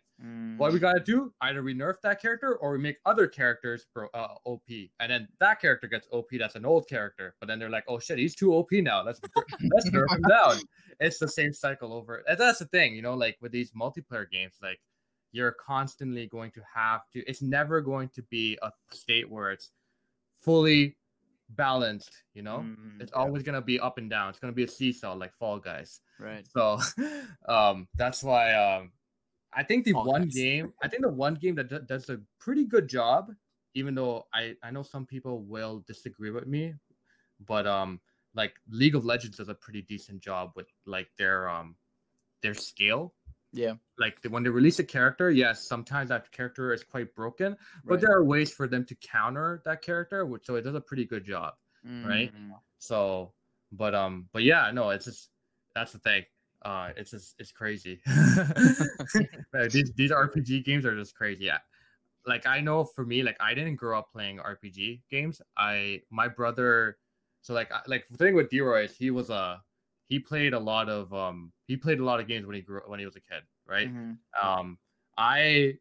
[0.56, 0.72] What Mm.
[0.74, 4.28] we gotta do, either we nerf that character or we make other characters bro uh,
[4.44, 4.62] OP.
[5.00, 7.34] And then that character gets OP, that's an old character.
[7.40, 9.02] But then they're like, oh shit, he's too OP now.
[9.02, 9.20] Let's
[9.74, 10.56] let's nerf him down
[11.00, 14.30] it's the same cycle over and that's the thing you know like with these multiplayer
[14.30, 14.78] games like
[15.32, 19.72] you're constantly going to have to it's never going to be a state where it's
[20.38, 20.96] fully
[21.50, 23.18] balanced you know Mm, it's yeah.
[23.20, 25.58] always going to be up and down it's going to be a seesaw like fall
[25.58, 26.46] guys right.
[26.56, 26.78] so
[27.48, 28.90] um that's why um
[29.52, 30.34] i think the Fall one Guys.
[30.34, 33.30] game i think the one game that do- does a pretty good job
[33.74, 36.74] even though i i know some people will disagree with me
[37.46, 38.00] but um
[38.34, 41.76] like league of legends does a pretty decent job with like their um
[42.42, 43.14] their scale
[43.56, 43.74] Yeah.
[43.98, 47.94] like the, when they release a character yes sometimes that character is quite broken but
[47.94, 48.00] right.
[48.00, 51.04] there are ways for them to counter that character which so it does a pretty
[51.04, 51.54] good job
[52.04, 52.34] right?
[52.34, 53.32] Mm, so,
[53.72, 55.30] but um, but yeah, no, it's just
[55.74, 56.24] that's the thing.
[56.62, 58.00] Uh, it's just it's crazy.
[59.70, 61.44] These these RPG games are just crazy.
[61.44, 61.58] Yeah,
[62.26, 65.40] like I know for me, like I didn't grow up playing RPG games.
[65.56, 66.98] I my brother,
[67.42, 69.62] so like like the thing with Deroy is he was a
[70.14, 72.80] he played a lot of um he played a lot of games when he grew
[72.86, 73.88] when he was a kid, right?
[73.90, 74.16] mhm.
[74.42, 74.78] um
[75.18, 75.74] i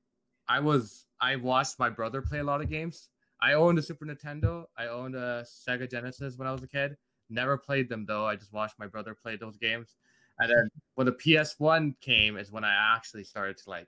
[0.48, 3.10] i was i watched my brother play a lot of games.
[3.42, 4.66] I owned a super nintendo.
[4.78, 6.98] I owned a sega genesis when i was a kid.
[7.30, 8.26] Never played them though.
[8.26, 9.98] I just watched my brother play those games.
[10.40, 10.66] And then
[10.96, 13.88] when the ps1 came is when i actually started to like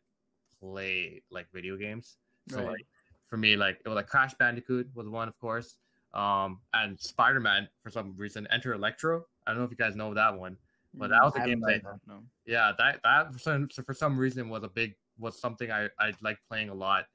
[0.59, 2.17] play like video games.
[2.49, 2.67] So Right.
[2.73, 2.87] like
[3.29, 5.77] for me like it was like crash bandicoot was one of course.
[6.13, 10.13] Um and spider-man for some reason enter electro i don't know if you guys know
[10.13, 10.57] that one
[10.93, 12.23] but that was a I haven't gameplay done No.
[12.45, 16.13] yeah that that for some, for some reason was a big was something i i
[16.21, 17.05] like playing a lot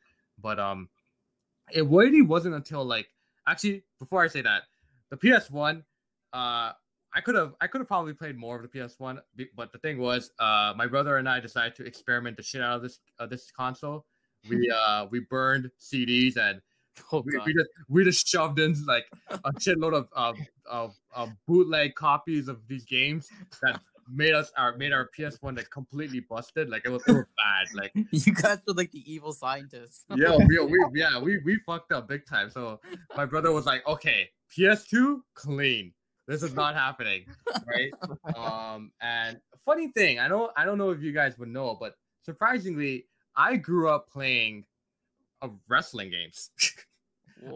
[0.41, 0.89] but um
[1.73, 3.09] it really wasn't until like
[3.47, 4.63] actually before i say that
[5.11, 5.83] the ps1
[6.33, 6.73] uh
[7.15, 9.19] i could have i could have probably played more of the ps1
[9.57, 12.77] but the thing was uh my brother and i decided to experiment the shit out
[12.77, 14.05] of this uh, this console
[14.49, 16.61] we uh we burned cds and
[17.13, 20.37] Oh we, we just we just shoved in like a shitload of of,
[20.71, 23.29] of of bootleg copies of these games
[23.63, 23.81] that
[24.13, 26.69] made us our made our PS1 like completely busted.
[26.69, 27.75] Like it was, was bad.
[27.75, 30.05] Like you guys were like the evil scientists.
[30.15, 32.51] yeah, we, we yeah we we fucked up big time.
[32.51, 32.81] So
[33.17, 35.93] my brother was like, okay, PS2 clean.
[36.27, 37.25] This is not happening,
[37.67, 37.91] right?
[38.37, 41.95] Um, and funny thing, I don't I don't know if you guys would know, but
[42.25, 44.65] surprisingly, I grew up playing
[45.43, 46.51] of wrestling games.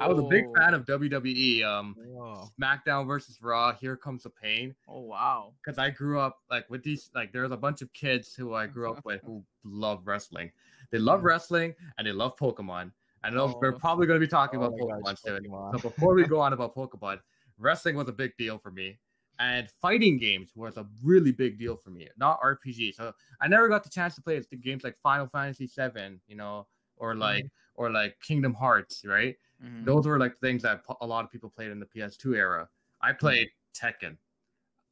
[0.01, 1.63] I was a big fan of WWE.
[1.63, 2.49] Um, Whoa.
[2.59, 3.75] SmackDown versus Raw.
[3.75, 4.75] Here comes the pain.
[4.89, 5.53] Oh wow.
[5.63, 7.11] Because I grew up like with these.
[7.15, 10.51] Like there's a bunch of kids who I grew up with who love wrestling.
[10.91, 12.93] They love wrestling and they love Pokemon.
[13.23, 13.79] I know we're Oh.
[13.79, 15.45] probably going to be talking Oh about Pokemon gosh, soon.
[15.45, 15.73] Pokemon.
[15.81, 17.21] So before we go on about Pokemon,
[17.59, 18.99] wrestling was a big deal for me.
[19.39, 22.95] And fighting games was a really big deal for me, not RPG.
[22.95, 26.37] So I never got the chance to play the games like Final Fantasy VII, you
[26.37, 29.37] know, or like or like Kingdom Hearts, right?
[29.63, 29.85] Mhm.
[29.85, 32.69] Those were like things that a lot of people played in the PS2 era.
[33.01, 34.17] I played Tekken.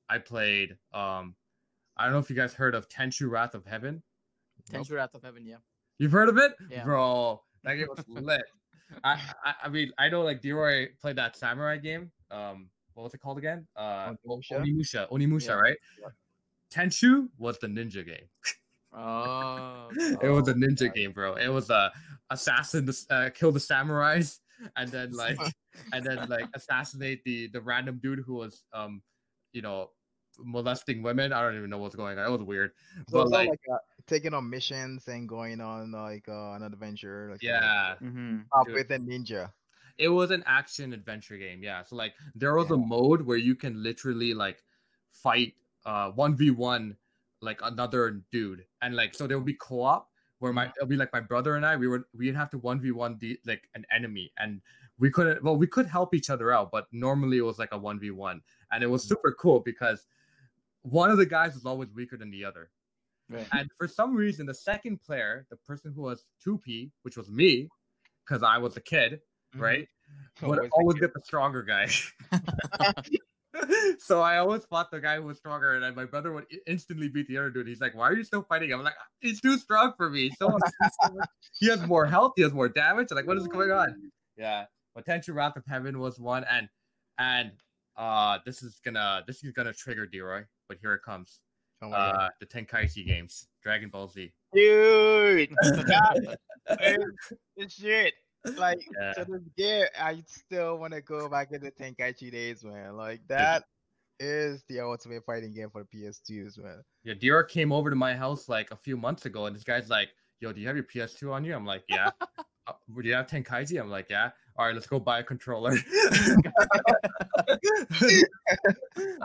[0.08, 1.34] I played um
[1.96, 4.02] I don't know if you guys heard of Tenchu Wrath of Heaven.
[4.70, 5.56] Tenchu Wrath of Heaven, yeah.
[5.98, 6.52] You've heard of it?
[6.70, 6.84] Yeah.
[6.84, 8.42] Bro, that game was lit.
[9.04, 12.10] I, I I mean I know like Deroy played that samurai game.
[12.30, 13.66] Um what was it called again?
[13.76, 14.52] Uh Onimusha?
[14.60, 15.10] Onimusha.
[15.10, 15.54] Onimusha, Yeah.
[15.54, 15.76] right?
[16.70, 18.28] Tenchu was the ninja game.
[18.94, 19.88] Oh.
[19.90, 20.94] it was a Oh, ninja God.
[20.94, 21.34] game, bro.
[21.36, 21.90] It was a
[22.32, 24.38] assassin to uh, kill the samurais
[24.76, 25.38] and then like
[25.92, 29.02] and then like assassinate the the random dude who was um
[29.52, 29.90] you know
[30.38, 31.32] molesting women.
[31.32, 32.26] I don't even know what's going on.
[32.26, 32.72] It was weird.
[33.08, 36.62] So But it's like, like uh, taking on missions and going on like uh, an
[36.62, 37.28] adventure.
[37.30, 38.74] Like yeah, hmm uh, dude.
[38.74, 39.52] with a ninja.
[39.98, 41.62] it was an action adventure game.
[41.62, 41.82] Yeah.
[41.82, 44.62] So like there was a mode where you can literally like
[45.10, 45.54] fight
[45.84, 46.96] uh 1v1
[47.40, 48.64] like another dude.
[48.80, 50.08] And like so there would be co-op
[50.42, 53.20] where my it'll be like my brother and I we would we'd have to 1v1
[53.20, 54.60] the like an enemy and
[54.98, 57.78] we couldn't well we could help each other out but normally it was like a
[57.78, 58.40] 1v1
[58.72, 59.10] and it was mm.
[59.10, 60.08] super cool because
[60.82, 62.70] one of the guys was always weaker than the other.
[63.30, 63.46] Right.
[63.52, 67.68] and for some reason the second player the person who was 2p which was me
[68.26, 69.12] because i was a kid
[69.54, 69.62] mm-hmm.
[69.62, 69.88] right
[70.42, 71.88] would Always always get the stronger guy
[73.98, 77.08] so i always fought the guy who was stronger and then my brother would instantly
[77.08, 77.68] beat the other dude.
[77.68, 78.78] He's like why are you still fighting him?
[78.78, 80.30] I'm like he's too strong for me.
[80.38, 80.58] So
[81.58, 82.32] he has more health.
[82.36, 83.08] He has more damage.
[83.10, 84.10] I'm like what is going on?
[84.36, 84.64] Yeah.
[84.96, 86.68] Potential wrath of heaven was one and
[87.18, 87.52] and
[87.96, 91.40] uh this is gonna this is gonna trigger Deroy, but here it comes.
[91.82, 92.16] Oh my God.
[92.16, 94.32] uh the tenkaichi games dragon ball z.
[94.54, 96.36] Dude, that
[97.56, 98.14] is shit.
[98.56, 99.12] Like Yeah.
[99.14, 102.96] to this game, I still want to go back into Tenkaichi days, man.
[102.96, 103.64] Like that
[104.20, 106.82] is the ultimate fighting game for PS2s, man.
[107.04, 109.88] yeah Deroy came over to my house like a few months ago and this guy's
[109.90, 111.54] like yo do you have your ps2 on you?
[111.54, 112.10] I'm like yeah.
[112.68, 113.80] Uh, do you have tenkaichi?
[113.80, 114.30] I'm like yeah.
[114.56, 115.74] All right let's go buy a controller.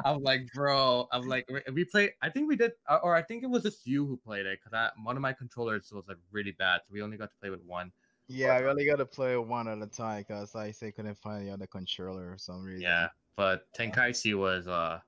[0.06, 3.44] I'm like bro i'm like we- played i think we did uh, or i think
[3.44, 6.52] it was just you who played it because one of my controllers was like really
[6.52, 7.92] bad so we only got to play with one
[8.28, 11.52] Yeah, I really gotta play one at a time because I say couldn't find the
[11.54, 12.82] other controller for some reason.
[12.82, 15.00] yeah but tenkaichi was uh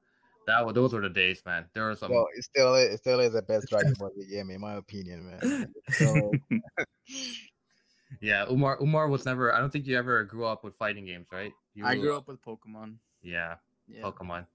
[0.47, 2.97] that was those were the days man there was some So it still is, it
[2.99, 5.73] still is the best Dragon Ball Z game in my opinion, man.
[5.91, 6.31] So
[8.21, 11.27] yeah umar umar was never i don't think you ever grew up with fighting games
[11.31, 12.95] right you I grew up with Pokemon.
[13.21, 13.55] yeah
[13.87, 14.03] Yeah.
[14.03, 14.45] pokemon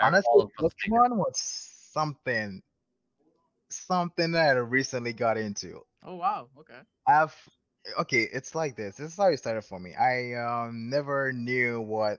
[0.00, 0.92] honestly, All of us did.
[0.92, 1.38] Pokemon was
[1.92, 2.62] something,
[3.70, 5.80] something that I recently got into.
[6.04, 6.48] Oh wow.
[6.58, 6.80] Okay.
[7.06, 7.34] I've
[8.00, 8.96] okay, it's like this.
[8.96, 9.94] This is how it started for me.
[9.94, 12.18] I um never knew what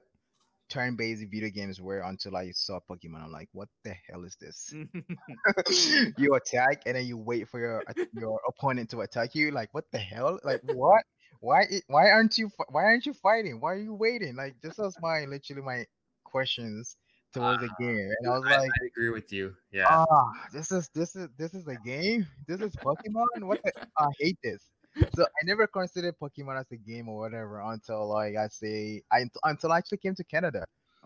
[0.70, 3.24] turn-based video games were until I saw Pokemon.
[3.24, 4.74] I'm like, what the hell is this?
[6.18, 9.52] you attack and then you wait for your your opponent to attack you.
[9.52, 10.40] Like, what the hell?
[10.44, 11.04] Like, what?
[11.42, 11.66] Why?
[11.88, 12.50] Why aren't you?
[12.70, 13.60] Why aren't you fighting?
[13.60, 14.36] Why are you waiting?
[14.36, 15.86] Like, this was my literally my
[16.24, 16.98] questions
[17.34, 18.72] towards the game, and I was I, like.
[18.82, 22.26] I agree with you yeah Ah, this is this is this is a game.
[22.48, 23.44] This is Pokemon.
[23.44, 23.72] What the?
[23.98, 24.64] I hate this.
[25.12, 29.26] So I never considered Pokemon as a game or whatever until like I say I
[29.44, 30.66] until I actually came to Canada.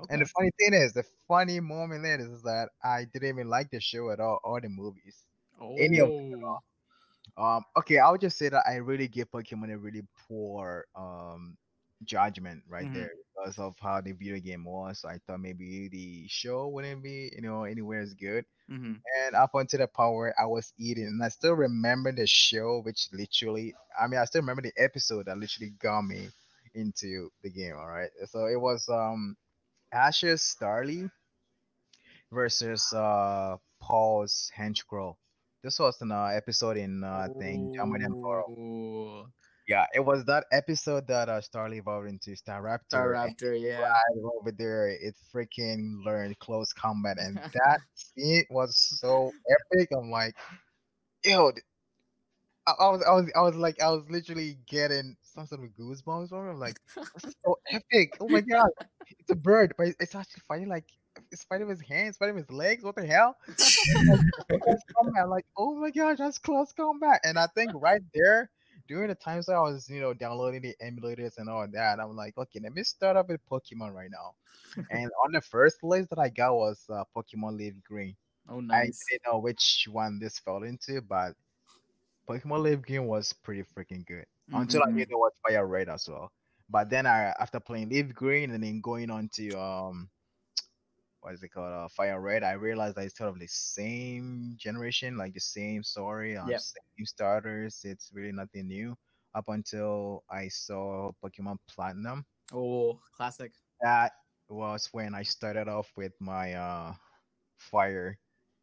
[0.10, 3.70] And the funny thing is, the funny moment is, is that I didn't even like
[3.72, 5.26] the show at all or the movies.
[5.78, 6.48] any of them at
[7.38, 7.44] Oh.
[7.44, 11.58] Um, okay, I would just say that I really give Pokemon a really poor um
[12.04, 12.94] judgment right Mhm.
[12.94, 15.06] there because of how the video game was.
[15.06, 18.46] I thought maybe the show wouldn't be, you know, anywhere as good.
[18.70, 18.94] Hmm
[19.26, 22.82] And up until the point where I was eating, and I still remember the show,
[22.84, 26.30] which literally, I mean, I still remember the episode that literally got me
[26.76, 27.76] into the game.
[27.78, 29.38] All right, so it was um
[29.94, 31.12] Ash's Starly
[32.32, 35.16] versus uh Paul's Honchkrow.
[35.64, 39.32] This was an uh, episode in uh, I think Diamond and Pearl.
[39.70, 42.88] Yeah, it was that episode that uh, Starly evolved into Staraptor.
[42.88, 43.82] Star Raptor, yeah.
[43.82, 43.94] right
[44.42, 49.90] over there, it freaking learned close combat, and that scene was so epic.
[49.96, 50.36] I'm like,
[51.24, 51.52] yo,
[52.66, 55.70] I, I was, I was, I was like, I was literally getting some sort of
[55.80, 56.30] goosebumps.
[56.30, 56.52] From it.
[56.52, 56.80] I'm like,
[57.46, 58.18] so epic.
[58.20, 58.72] Oh my god,
[59.20, 60.86] it's a bird, but it's actually fighting like
[61.32, 62.84] it's fighting with his hands, fighting with his legs.
[62.84, 63.38] What the hell?
[64.50, 65.28] Like.
[65.28, 67.22] Like, oh my gosh, that's close combat.
[67.24, 68.50] And I think right there,
[68.90, 72.38] during the times I was, you know, downloading the emulators and all that, I'm like,
[72.38, 74.34] okay, let me start off with Pokemon right now.
[74.90, 78.16] and on the first list that I got was uh, Pokemon Leaf Green.
[78.50, 79.00] Oh, nice.
[79.10, 81.34] I didn't know which one this fell into, but
[82.28, 86.10] Pokemon Leaf Green was pretty freaking good until I knew there was Fire Red as
[86.10, 86.32] well.
[86.68, 90.10] But then I, after playing Leaf Green and then going on to um,
[91.22, 94.56] what is it called, uh, Fire Red, I realized that it's sort of the same
[94.58, 96.60] generation, like the same story, uh, Yep.
[96.60, 97.82] same starters.
[97.84, 98.96] It's really nothing new.
[99.36, 103.52] Up until I saw Pokemon Platinum, Oh, classic.
[103.82, 104.14] that
[104.50, 106.94] was when I started off with my uh,
[107.58, 108.18] Fire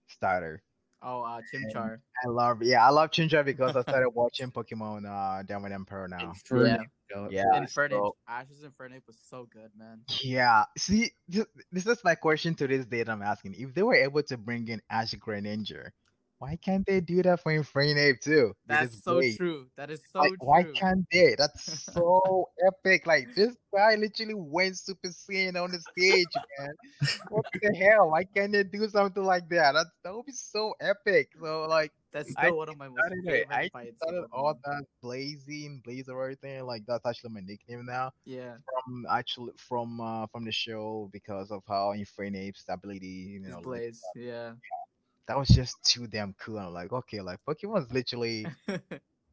[0.09, 0.63] starter.
[1.09, 1.99] Oh, uh, Chimchar.
[2.25, 6.09] I love, yeah, I love Chimchar because I started watching Pokemon uh, Diamond and Pearl
[6.09, 6.33] now.
[6.53, 6.79] Yeah.
[7.31, 7.91] Yeah, Infernape.
[7.91, 10.01] so- Ash's Infernape was so good, man.
[10.25, 13.55] Yeah, see, th- this is my question to this day that I'm asking.
[13.57, 15.91] If they were able to bring in Ash Greninja,
[16.39, 18.53] why can't they do that for Infernape too?
[18.67, 19.67] That's so wait, true.
[19.77, 20.39] That is so like, true.
[20.41, 21.35] why can't they?
[21.39, 23.07] That's so epic.
[23.07, 26.27] Like this guy literally went Super Saiyan on the stage,
[26.59, 26.75] man.
[27.31, 28.11] What the hell?
[28.11, 29.73] Why can't they do something like that?
[29.73, 31.31] That that would be so epic.
[31.41, 31.93] So like.
[32.13, 33.99] That's I still one of my most favorite I fights.
[33.99, 36.65] started all that blazing, blaze or everything.
[36.65, 38.11] Like that's actually my nickname now.
[38.25, 38.55] Yeah.
[38.73, 43.65] From actually from uh from the show because of how Infernape's ability, you know, like,
[43.65, 44.01] Blaze.
[44.15, 44.53] Yeah.
[45.29, 46.59] That was just too damn cool.
[46.59, 48.51] I'm like, okay, like Pokemon's literally.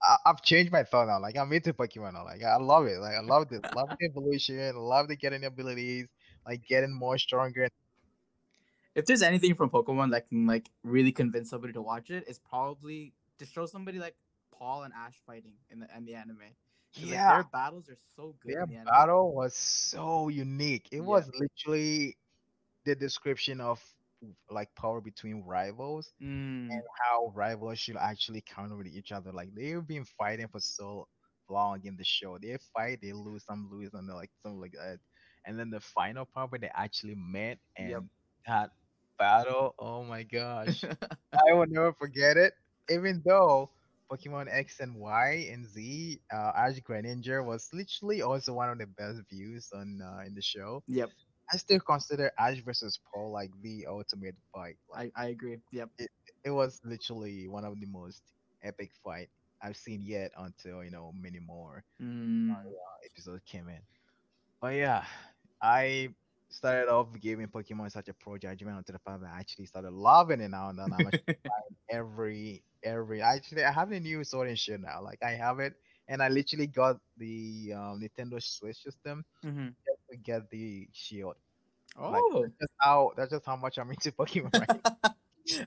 [0.04, 1.20] I, I've changed my thought now.
[1.20, 2.26] Like I'm into Pokemon now.
[2.26, 3.00] Like I love it.
[3.00, 3.64] Like I love it.
[3.74, 4.76] love the evolution.
[4.76, 6.08] Love the getting abilities.
[6.46, 7.70] Like getting more stronger.
[8.96, 12.40] if there's anything from Pokemon that can like really convince somebody to watch it, it's
[12.40, 14.16] probably to show somebody like
[14.52, 16.38] Paul and Ash fighting in the in the anime.
[16.96, 17.36] 'Cause, like, Yeah.
[17.36, 18.54] their battles are so good.
[18.54, 18.86] Their in the anime.
[18.86, 20.90] battle was so unique.
[20.92, 21.02] It Yeah.
[21.02, 22.18] was literally
[22.86, 23.82] the description of
[24.50, 29.32] like power between rivals Mm, and how rivals should actually counter with each other.
[29.32, 31.08] Like they've been fighting for so
[31.50, 32.38] long in the show.
[32.40, 35.00] They fight, they lose, some lose, and they're like something like that.
[35.46, 38.04] And then the final part where they actually met and Yep.
[38.48, 38.72] that
[39.18, 40.86] battle, oh my gosh.
[41.34, 42.54] I will never forget it.
[42.90, 43.72] Even though
[44.12, 48.88] Pokemon X and Y and Z, uh, Ash Greninja was literally also one of the
[48.88, 50.84] best views on uh, in the show.
[50.88, 51.12] yep.
[51.52, 54.78] I still consider Ash versus Paul like the ultimate fight.
[54.90, 55.58] Like I, I agree.
[55.72, 55.90] Yep.
[55.98, 56.10] it
[56.44, 58.24] it was literally one of the most
[58.64, 59.30] epic fight
[59.62, 62.68] I've seen yet until you know many more Mm,
[63.06, 63.82] episodes came in.
[64.62, 65.06] But yeah,
[65.62, 66.10] I
[66.50, 69.92] started off giving Pokemon such a pro judgment until the fact that I actually started
[69.92, 71.26] loving it now and then I'm actually
[71.92, 75.02] every every actually I have the new Sword and Shield now.
[75.04, 75.74] Like I have it
[76.08, 79.76] and I literally got the um, Nintendo Switch system mhm.
[80.18, 81.36] Get the shield.
[81.98, 82.46] Oh.
[82.60, 85.14] That's how that's just how much I'm into Pokemon right.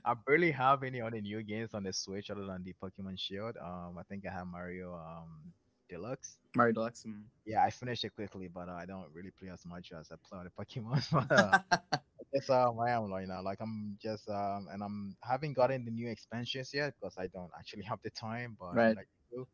[0.03, 3.55] I barely have any other new games on the Switch other than the Pokemon Shield.
[3.61, 5.53] Um I think I have Mario um
[5.89, 6.37] Deluxe.
[6.55, 7.03] Mario Deluxe.
[7.07, 7.21] mm.
[7.45, 10.15] Yeah, I finished it quickly, but uh, I don't really play as much as I
[10.27, 10.99] play on the Pokemon.
[11.11, 11.59] but uh,
[12.33, 13.41] that's um, I am right now.
[13.41, 17.51] Like I'm just um, and I'm haven't gotten the new expansions yet because I don't
[17.57, 18.57] actually have the time.
[18.59, 18.97] But Right.
[18.97, 19.45] like I'm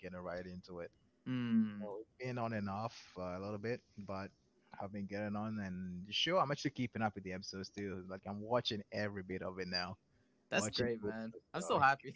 [0.00, 0.90] getting right into it.
[1.28, 1.80] Mm.
[1.80, 4.28] So it's been on and off uh, a little bit, but
[4.82, 6.38] I've been getting on and sure.
[6.40, 8.04] I'm actually keeping up with the episodes too.
[8.08, 9.96] Like I'm watching every bit of it now.
[10.50, 11.32] That's watching great, man.
[11.52, 12.14] I'm so happy.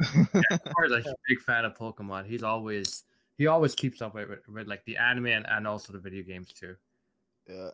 [0.00, 3.04] As like a big fan of Pokemon, he's always
[3.36, 6.52] he always keeps up with, with like the anime and, and also the video games
[6.52, 6.76] too.
[7.48, 7.70] Yeah.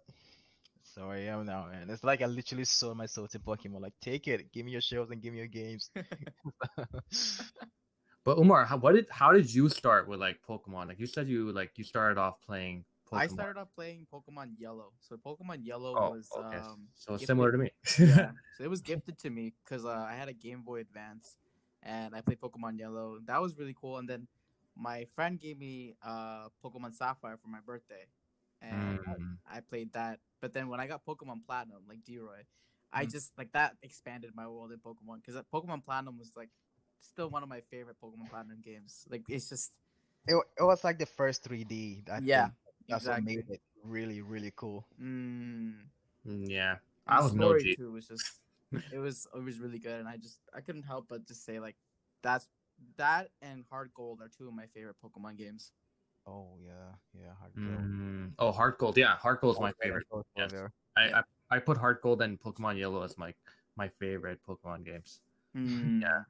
[0.94, 1.88] So I am now, man.
[1.88, 3.80] It's like I literally sold my soul to Pokemon.
[3.80, 5.90] Like, take it, give me your shows and give me your games.
[8.24, 10.88] But Umar, how, what did how did you start with like Pokemon?
[10.88, 12.84] Like you said, you like you started off playing.
[13.10, 13.18] Pokemon.
[13.20, 14.92] I started off playing Pokemon Yellow.
[15.00, 16.58] So Pokemon Yellow Oh, was okay.
[16.58, 17.70] um so gifted- similar to me.
[17.98, 18.30] yeah.
[18.58, 21.36] So it was gifted to me because uh, I had a Game Boy Advance
[21.82, 23.18] and I played Pokemon Yellow.
[23.26, 23.96] That was really cool.
[23.98, 24.28] And then
[24.76, 28.04] my friend gave me uh Pokemon Sapphire for my birthday,
[28.62, 29.36] and I- Mm.
[29.50, 30.20] I, played that.
[30.40, 32.44] But then when I got Pokemon Platinum, like Deroy,
[32.92, 33.10] I Mm.
[33.10, 36.50] just like that expanded my world in Pokemon because Pokemon Platinum was like
[37.00, 39.06] still one of my favorite Pokemon Platinum games.
[39.10, 39.72] Like it's just
[40.26, 42.04] it, it was like the first 3D.
[42.10, 42.54] I Yeah, think.
[42.88, 43.36] That's exactly.
[43.36, 44.86] what made it really, really cool.
[45.00, 45.86] Mm.
[46.26, 46.76] Mm, yeah,
[47.06, 47.76] And I was no story G.
[47.76, 48.40] too was just
[48.92, 51.58] it was it was really good and I just I couldn't help but just say
[51.58, 51.76] like
[52.22, 52.48] that's
[52.96, 55.72] that and Heart Gold are two of my favorite Pokemon games.
[56.26, 57.32] Oh yeah, yeah.
[57.40, 57.78] Heart gold.
[57.78, 58.96] Mm, oh, Heart Gold.
[58.98, 60.06] Yeah, Heart Gold is my favorite.
[60.10, 60.52] gold Yes.
[60.52, 60.72] there.
[60.96, 61.22] I, Yeah.
[61.50, 63.34] I I put Heart Gold and Pokemon Yellow as my
[63.76, 65.20] my favorite Pokemon games.
[65.56, 66.00] Mm.
[66.02, 66.22] Yeah,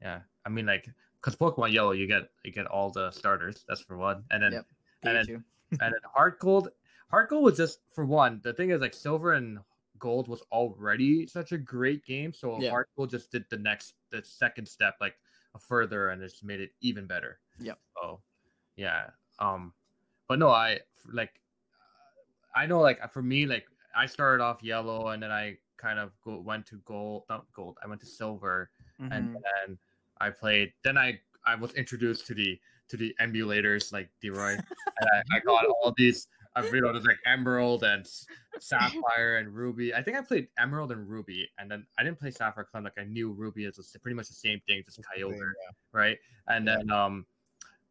[0.00, 0.20] yeah.
[0.44, 0.88] I mean, like,
[1.20, 3.64] cause Pokemon Yellow, you get you get all the starters.
[3.68, 4.66] That's for one, and then Yep.
[5.02, 6.68] and then and then Heart Gold.
[7.10, 8.40] Heart Gold was just for one.
[8.42, 9.58] The thing is, like, Silver and
[9.98, 12.70] Gold was already such a great game, so Yeah.
[12.70, 15.16] Heart Gold just did the next, the second step, like
[15.58, 17.38] further, and just made it even better.
[17.60, 17.78] Yep.
[17.94, 18.20] So,
[18.76, 19.10] yeah.
[19.38, 19.72] Um,
[20.28, 20.80] but no, I
[21.12, 21.40] like,
[22.54, 26.10] I know, like for me, like I started off yellow, and then I kind of
[26.22, 27.78] go, went to gold, not gold.
[27.82, 29.42] I went to silver, and Mhm.
[29.66, 29.78] then
[30.20, 30.72] I played.
[30.84, 32.58] Then I I was introduced to the
[32.88, 34.62] to the emulators like Deroy, and
[35.14, 36.28] I, I got all these.
[36.54, 38.08] I you know, there's like Emerald and
[38.60, 39.92] Sapphire and Ruby.
[39.94, 42.98] I think I played Emerald and Ruby, and then I didn't play Sapphire because like
[42.98, 45.70] I knew Ruby is pretty much the same thing, just Kyogre, Yeah.
[45.92, 46.18] right?
[46.48, 47.26] And then um,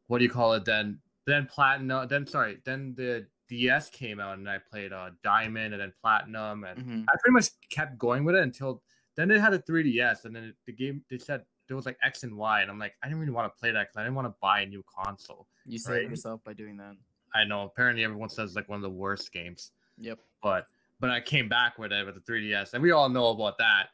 [0.08, 0.66] what do you call it?
[0.66, 2.08] Then then Platinum.
[2.08, 6.64] Then sorry, then the DS came out, and I played uh Diamond, and then Platinum,
[6.64, 7.04] and Mhm.
[7.08, 8.82] I pretty much kept going with it until
[9.16, 12.24] then they had a 3DS, and then the game they said there was like X
[12.24, 14.16] and Y, and I'm like, I didn't really want to play that because I didn't
[14.16, 15.48] want to buy a new console.
[15.66, 16.10] You saved Right.
[16.10, 16.96] yourself by doing that.
[17.34, 20.20] I know apparently everyone says like one of the worst games, Yep.
[20.42, 20.68] but
[21.00, 23.90] but I came back with it with the 3DS, and we all know about that.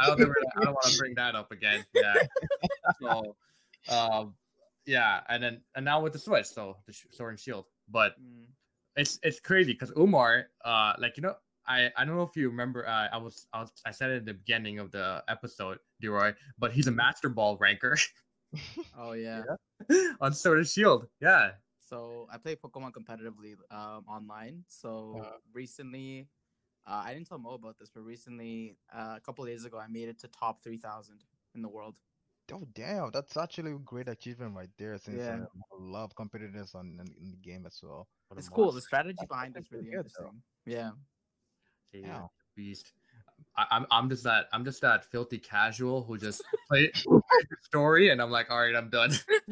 [0.00, 1.84] I don't ever, I don't want to bring that up again.
[1.94, 2.14] Yeah.
[3.00, 3.36] so,
[3.88, 4.34] um,
[4.86, 8.20] yeah, and then and now with the Switch, so the Sh- Sword and Shield, but
[8.20, 8.46] Mm.
[8.96, 11.36] it's it's crazy because Umar, uh, like you know,
[11.70, 14.16] I I don't know if you remember, uh, I was I was I said it
[14.16, 17.96] at the beginning of the episode, Deroy, but he's a Master Ball ranker
[18.98, 19.42] Oh yeah.
[20.20, 21.06] on Sword and Shield.
[21.20, 21.52] Yeah.
[21.78, 24.64] So I play Pokemon competitively um, online.
[24.68, 25.38] So Uh-huh.
[25.54, 26.28] recently,
[26.86, 29.86] uh, I didn't tell Moh about this, but recently, uh, a couple days ago, I
[29.86, 31.22] made it to top three thousand
[31.54, 31.94] in the world.
[32.52, 34.98] Oh damn, that's actually a great achievement right there.
[34.98, 35.46] Since Yeah.
[35.46, 38.08] I love competitiveness on in, in the game as well.
[38.36, 38.72] It's cool.
[38.72, 40.30] The strategy behind it's really good, though.
[40.34, 40.42] interesting.
[40.66, 40.90] Yeah.
[41.92, 42.26] He is Yeah.
[42.56, 42.92] beast.
[43.56, 48.10] I, I'm I'm just that I'm just that filthy casual who just play the story
[48.10, 49.12] and I'm like, all right, I'm done.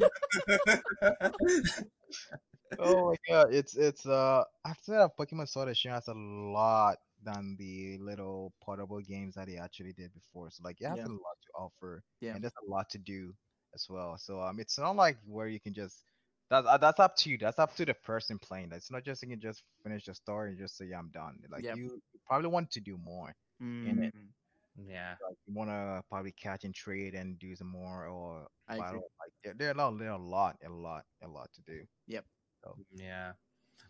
[2.79, 6.97] oh my god, it's it's uh I've that Pokemon Sword and Shield has a lot
[7.23, 10.49] than the little portable games that they actually did before.
[10.51, 11.05] So like it has Yeah.
[11.05, 12.03] a lot to offer.
[12.21, 12.35] Yeah.
[12.35, 13.33] And there's a lot to do
[13.75, 14.17] as well.
[14.17, 16.03] So um it's not like where you can just
[16.49, 17.37] that's uh, that's up to you.
[17.37, 18.71] That's up to the person playing.
[18.71, 21.37] It's not just you can just finish the story and just say yeah, I'm done.
[21.51, 21.77] Like Yep.
[21.77, 23.35] you probably want to do more.
[23.59, 24.15] In it.
[24.15, 24.87] Mhm.
[24.87, 25.15] yeah.
[25.21, 29.11] Like you wanna probably catch and trade and do some more or I battle.
[29.19, 31.61] Like there, there are a lot, there are a lot, a lot, a lot to
[31.63, 31.83] do.
[32.07, 32.25] Yep.
[32.63, 32.77] So.
[32.93, 33.33] Yeah.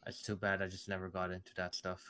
[0.08, 2.02] It's too bad I just never got into that stuff.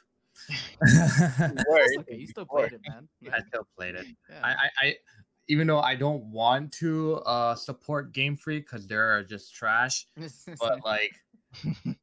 [0.82, 2.16] It's okay.
[2.16, 3.10] You still played it, man.
[3.34, 4.06] I still played it.
[4.30, 4.40] Yeah.
[4.44, 4.96] I, I, I
[5.48, 10.06] even though I don't want to uh support Game Freak because they're just trash,
[10.60, 11.12] but like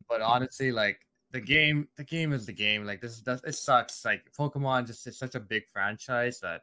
[0.09, 1.06] but honestly, like
[1.41, 2.85] the game, the game is the game.
[2.85, 4.05] Like this, does it sucks.
[4.05, 6.63] Like Pokemon just is such a big franchise that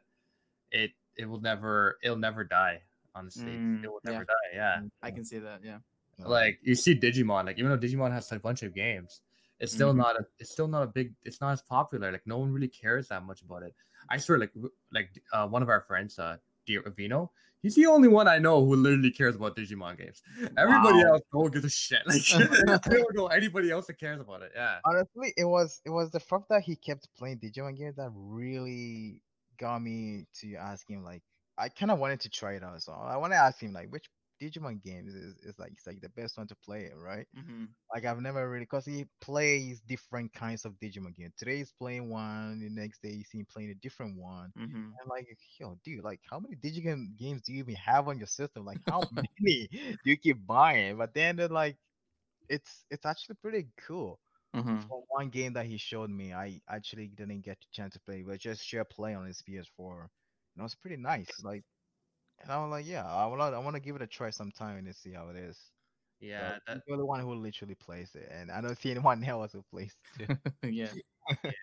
[0.70, 2.82] it it will never it'll never die.
[3.14, 4.10] Honestly, Mm, it will yeah.
[4.12, 4.48] never die.
[4.54, 5.60] Yeah, I can see that.
[5.64, 5.78] Yeah.
[6.18, 6.26] Yeah.
[6.26, 7.46] like you see Digimon.
[7.46, 9.20] Like even though Digimon has a bunch of games,
[9.60, 9.98] it's still Mhm.
[9.98, 11.14] not a it's still not a big.
[11.22, 12.10] It's not as popular.
[12.12, 13.74] Like no one really cares that much about it.
[14.08, 14.52] I swear, like
[14.92, 16.36] like uh, one of our friends, uh,
[16.66, 17.28] Dear Avino.
[17.62, 20.20] He's the only one I know who literally cares about Digimon games.
[20.58, 21.12] Everybody Wow.
[21.14, 22.02] else don't give a shit.
[22.06, 24.52] Like I don't know anybody else that cares about it.
[24.54, 24.80] Yeah.
[24.84, 29.20] Honestly, it was it was the fact that he kept playing Digimon games that really
[29.58, 31.22] got me to ask him like
[31.56, 32.82] I kind of wanted to try it out.
[32.82, 34.06] So I want to ask him like which
[34.40, 37.26] Digimon games is, is like it's like the best one to play, right?
[37.34, 37.64] hmm
[37.94, 41.34] Like I've never really because he plays different kinds of Digimon games.
[41.38, 44.52] Today he's playing one, the next day you see him playing a different one.
[44.56, 45.26] hmm I'm like,
[45.60, 48.64] yo, dude, like how many Digimon games do you even have on your system?
[48.64, 49.08] Like how
[49.40, 50.96] many do you keep buying?
[50.98, 51.78] But then they're like,
[52.48, 54.20] it's it's actually pretty cool.
[54.54, 58.00] hmm For one game that he showed me, I actually didn't get the chance to
[58.00, 60.02] play, but just share play on his PS4.
[60.56, 61.42] And it was pretty nice.
[61.44, 61.64] Like,
[62.44, 64.30] and I was like, yeah, I want to I want to give it a try
[64.30, 65.58] sometime and see how it is.
[66.20, 68.90] Yeah, So, that, I'm the only one who literally plays it, and I don't see
[68.92, 70.30] anyone else who plays it.
[70.64, 70.92] yeah.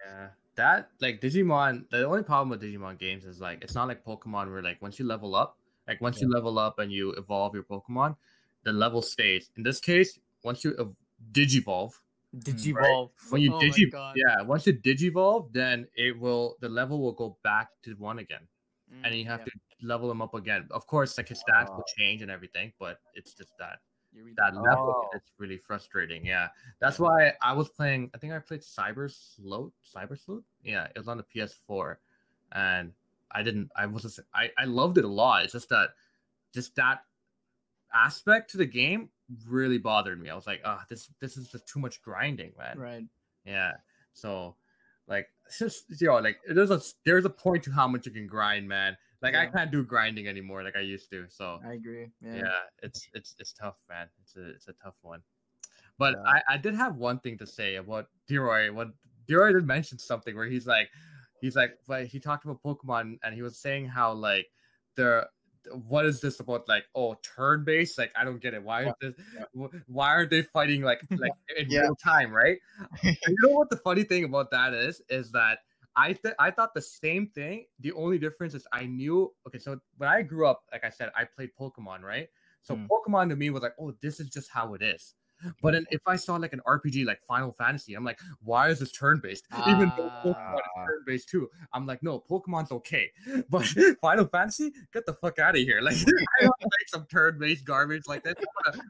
[0.05, 1.89] yeah, that like Digimon.
[1.89, 4.99] The only problem with Digimon games is like it's not like Pokemon where like once
[4.99, 5.57] you level up,
[5.87, 8.15] like once you level up and you evolve your Pokemon,
[8.63, 9.49] the level stays.
[9.57, 10.95] In this case, once you ev-
[11.31, 11.93] Digivolve,
[12.35, 13.11] Digivolve.
[13.29, 17.13] when you Oh my digi, yeah, once you Digivolve, then it will the level will
[17.13, 18.47] go back to one again,
[19.03, 19.45] and Mm, you have yeah.
[19.45, 19.51] to
[19.81, 20.67] level them up again.
[20.71, 21.93] Of course, like his stats will Oh.
[21.97, 23.79] change and everything, but it's just that.
[24.13, 24.55] That that.
[24.55, 25.09] level Oh.
[25.13, 26.49] it's really frustrating yeah
[26.81, 30.97] that's why i was playing i think i played cyber sleuth cyber sleuth yeah it
[30.97, 31.95] was on the ps4
[32.51, 32.91] and
[33.31, 35.91] i didn't i was just i i loved it a lot it's just that
[36.53, 37.05] just that
[37.93, 39.07] aspect to the game
[39.47, 40.29] really bothered me.
[40.29, 42.77] I was like, ah, this this is just too much grinding, man.
[42.77, 43.05] Right.
[43.45, 43.71] Yeah.
[44.13, 44.55] So
[45.07, 48.27] like just you know, like there's a there's a point to how much you can
[48.27, 48.97] grind, man.
[49.21, 51.25] Like I can't do grinding anymore like I used to.
[51.29, 52.09] So I agree.
[52.21, 52.59] yeah, Yeah.
[52.81, 54.07] it's it's it's tough, man.
[54.23, 55.21] It's a it's a tough one.
[55.97, 56.31] But Yeah.
[56.31, 58.73] I, I did have one thing to say about Deroy.
[58.73, 58.89] What
[59.27, 60.89] Deroy did mention something where he's like,
[61.41, 64.47] he's like, but he talked about Pokemon and he was saying how like
[64.95, 65.27] the
[65.87, 68.93] what is this about like oh turn based like I don't get it why is
[68.99, 69.13] this
[69.53, 69.67] yeah.
[69.85, 71.81] why aren't they fighting like like in Yeah.
[71.81, 72.57] real time right
[73.03, 73.13] you
[73.43, 75.59] know what the funny thing about that is is that
[75.95, 77.65] I th- I thought the same thing.
[77.79, 79.33] The only difference is I knew.
[79.47, 82.29] Okay, so when I grew up, like I said, I played Pokemon, right?
[82.63, 82.87] So Mm.
[82.87, 85.15] Pokemon to me was like, oh, this is just how it is.
[85.63, 88.77] But then if I saw like an RPG like Final Fantasy, I'm like, why is
[88.77, 89.47] this turn based?
[89.67, 90.85] Even though Pokemon is Ah.
[90.85, 93.09] turn based too, I'm like, no, Pokemon's okay,
[93.49, 93.65] but
[94.01, 95.81] Final Fantasy, get the fuck out of here!
[95.87, 98.37] Like, I don't like some turn based garbage like that.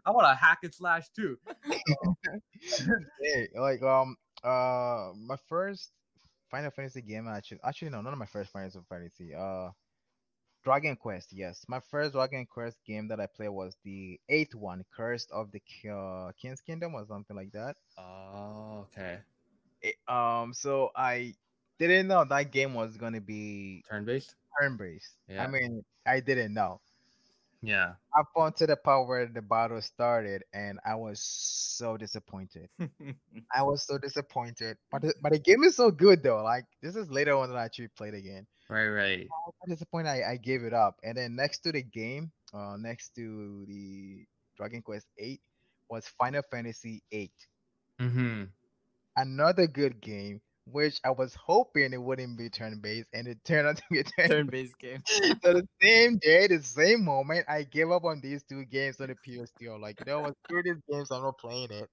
[0.06, 1.38] I want to hack and slash too.
[3.22, 5.92] Hey, like um uh my first
[6.52, 9.72] Final Fantasy game actually actually no not my first Final Fantasy uh
[10.64, 14.86] Dragon Quest yes my first Dragon Quest game that I played was the eighth one
[14.92, 19.22] Cursed of the uh, King's Kingdom or something like that Oh, okay.
[19.82, 21.36] It- um so I
[21.80, 24.36] didn't know that game was gonna be Turn based.
[24.60, 25.44] turn based Yeah.
[25.44, 26.82] I mean I didn't know
[27.62, 27.94] Yeah.
[28.18, 32.70] up to the part where the battle started and I was so disappointed
[33.56, 34.78] I was so disappointed.
[34.92, 36.42] But the, but the game is so good though.
[36.44, 38.48] Like this is later on that I actually played again.
[38.68, 38.88] Right.
[38.88, 39.28] Right.
[39.30, 40.98] I was so disappointed I, I gave it up.
[41.04, 44.26] And then next to the game, uh next to the
[44.58, 45.40] Dragon Quest 8
[45.90, 47.32] was Final Fantasy 8.
[48.02, 48.44] Mm-hmm.
[49.18, 53.68] Another good game, which I was hoping it wouldn't be turn based, and it turned
[53.68, 55.04] out to be a turn Turn-based game.
[55.44, 59.08] so the same day, the same moment, I gave up on these two games on
[59.08, 59.80] the PS2.
[59.82, 61.90] Like, you know what, screw these games, I'm not playing it.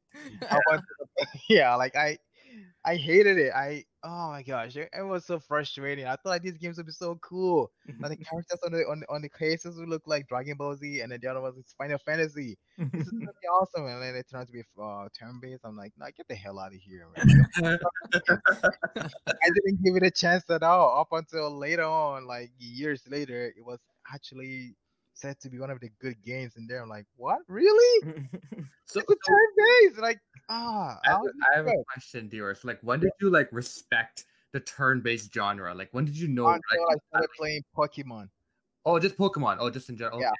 [0.51, 0.83] I want
[1.49, 2.19] yeah, like I,
[2.85, 3.53] I hated it.
[3.55, 6.07] I, oh my gosh, it, it was so frustrating.
[6.07, 7.71] I thought like these games would be so cool.
[8.01, 11.01] Like the characters on the on, on the cases would look like Dragon Ball Z,
[11.01, 12.57] and then the other one was Final Fantasy.
[12.79, 15.63] This is gonna be awesome, and then it turned out to be uh, turn-based.
[15.65, 17.49] I'm like, nah, get the hell out of here, man.
[18.97, 23.47] I didn't give it a chance at all up until later on, like years later,
[23.47, 23.81] it was
[24.13, 24.75] actually
[25.19, 26.83] said to be one of the good games in there.
[26.83, 27.39] I'm like, what?
[27.49, 28.03] Really?
[28.85, 29.99] so, It's a turn based.
[30.01, 31.21] Like, ah, I have,
[31.53, 32.57] I have a question, Dior.
[32.57, 35.75] So, like, when did you like respect the turn-based genre?
[35.75, 36.47] Like, when did you know?
[36.47, 38.29] until I Like, started playing Pokemon.
[38.87, 39.57] oh, just Pokemon.
[39.61, 40.21] Oh, just in general.
[40.21, 40.29] Yeah.
[40.29, 40.37] Okay.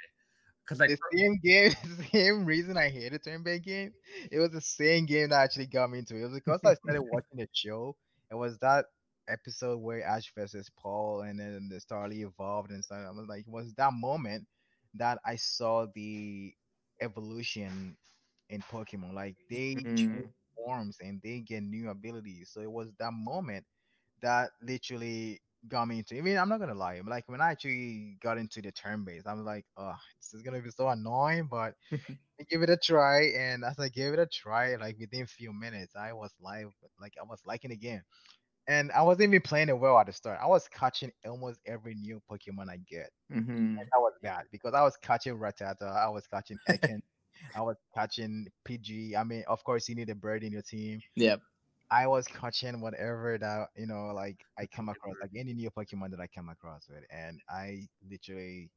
[0.65, 3.93] Because like, the same game, the same reason I hated turn-based game.
[4.31, 6.21] It was the same game that actually got me into it.
[6.21, 7.97] It was because I started watching the show.
[8.31, 8.87] It was that
[9.29, 13.01] episode where Ash versus Paul, and then the Starly evolved and stuff.
[13.07, 14.47] I was like, it was that moment
[14.95, 16.53] that I saw the
[17.01, 17.97] evolution
[18.49, 19.15] in Pokemon.
[19.15, 20.33] Like they change Mhm.
[20.57, 22.51] forms and they get new abilities.
[22.53, 23.65] So it was that moment
[24.23, 26.17] that literally got me into.
[26.19, 27.01] I mean, I'm not gonna lie.
[27.07, 30.61] Like when I actually got into the turn base, I'm like, "Oh, this is gonna
[30.61, 31.75] be so annoying," but
[32.41, 33.25] I give it a try.
[33.37, 36.73] And as I gave it a try, like within a few minutes, I was live.
[37.01, 38.03] Like I was liking the game,
[38.69, 40.41] and I wasn't even playing it well at the start.
[40.43, 43.11] I was catching almost every new Pokemon I get.
[43.31, 43.79] Mhm.
[43.79, 47.03] And that was bad because I was catching Rattata, I was catching Ekans,
[47.55, 49.17] I was catching Pidgey.
[49.17, 51.03] I mean, of course, you need a bird in your team.
[51.17, 51.43] Yep.
[51.91, 56.11] I was catching whatever that you know, like I come across, like any new Pokemon
[56.11, 58.71] that I come across with, and I literally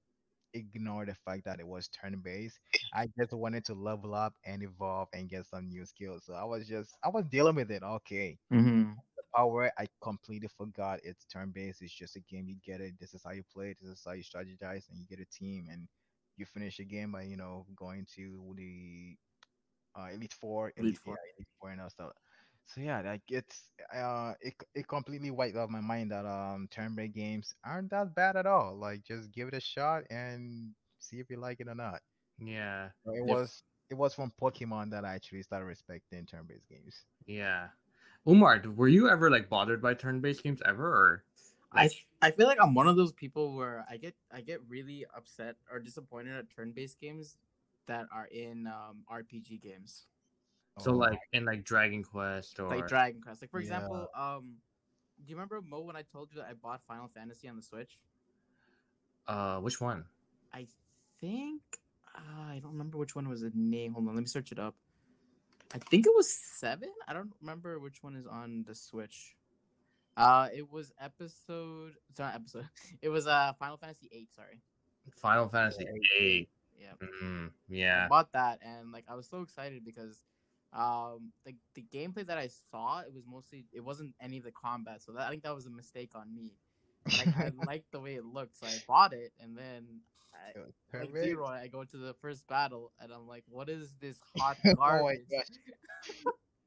[0.54, 2.60] ignored the fact that it was turn based.
[2.94, 6.26] I just wanted to level up and evolve and get some new skills.
[6.26, 7.84] So I was just, I was dealing with it.
[7.84, 9.02] Okay, Mhm.
[9.36, 11.82] Power, I completely forgot it's turn based.
[11.82, 12.48] It's just a game.
[12.48, 12.96] You get it.
[13.00, 13.76] This is how you play.
[13.80, 15.88] This is how you strategize, and you get a team, and
[16.38, 19.18] you finish a game by you know going to the
[19.98, 21.16] uh, Elite Four, Elite Elite, Four.
[21.16, 22.14] yeah, Elite Four, and all stuff.
[22.66, 26.96] So yeah, like it's uh, it it completely wiped out my mind that um turn
[26.96, 28.78] based games aren't that bad at all.
[28.78, 32.02] Like just give it a shot and see if you like it or not.
[32.40, 33.38] yeah, So it Yep.
[33.38, 37.06] was it was from Pokemon that I actually started respecting turn based games.
[37.26, 37.70] yeah.
[38.28, 41.26] Umar, were you ever like bothered by turn-based games ever, or
[41.72, 41.90] I
[42.22, 45.56] I feel like I'm one of those people where I get I get really upset
[45.72, 47.38] or disappointed at turn-based games
[47.88, 50.06] that are in um, RPG games
[50.78, 53.42] so Oh, like in like Dragon Quest or like Dragon Quest.
[53.42, 53.62] Like for Yeah.
[53.62, 54.58] example, um,
[55.24, 57.62] do you remember Mo when I told you that I bought Final Fantasy on the
[57.64, 58.00] Switch?
[59.28, 60.06] uh, which one?
[60.54, 60.68] I
[61.20, 61.62] think
[62.16, 63.94] uh, I don't remember which one was the name.
[63.94, 64.76] Hold on, let me search it up.
[65.74, 66.90] I think it was seven.
[67.08, 69.36] I don't remember which one is on the Switch.
[70.18, 71.94] Uh, it was episode.
[72.10, 72.68] It's not episode.
[73.02, 74.30] It was uh Final Fantasy eight.
[74.36, 74.62] Sorry.
[75.16, 76.50] Final Fantasy Yeah, eight.
[76.78, 76.94] Yeah.
[77.24, 78.08] Mm, I yeah.
[78.08, 80.22] bought that and like I was so excited because
[80.74, 84.52] um the the gameplay that I saw it was mostly it wasn't any of the
[84.52, 86.54] combat so that I think that was a mistake on me.
[87.06, 90.02] Like I liked the way it looked so I bought it and then
[90.34, 91.14] I, like Perfect.
[91.14, 94.70] Leroy, I go to the first battle and I'm like, what is this hot Oh
[94.70, 95.20] my garbage?
[95.30, 95.46] gosh.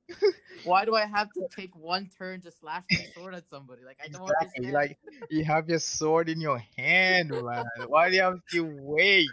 [0.64, 3.82] Why do I have to take one turn to slash my sword at somebody?
[3.84, 4.66] Like I don't Exactly.
[4.66, 4.72] understand.
[4.74, 4.98] Like
[5.30, 7.64] you have your sword in your hand, man.
[7.88, 9.30] Why do you have to wait?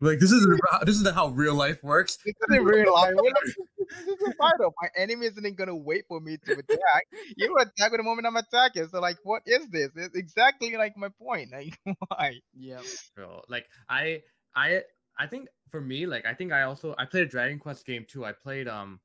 [0.00, 0.46] Like this is
[0.84, 2.18] this is how real life works.
[2.24, 3.12] This isn't real life.
[3.14, 3.54] What the-
[3.88, 4.70] This is a fighter.
[4.80, 7.04] My enemy isn't gonna wait for me to attack.
[7.36, 8.88] You attack with the moment I'm attacking.
[8.88, 9.90] So like, what is this?
[9.96, 11.52] It's exactly like my point.
[11.52, 11.78] Like,
[12.08, 12.40] why?
[12.56, 12.80] yeah.
[13.14, 13.42] bro.
[13.48, 14.22] Like I
[14.54, 14.82] I
[15.18, 18.04] I think for me, like I think I also I played a Dragon Quest game
[18.08, 18.24] too.
[18.24, 19.00] I played um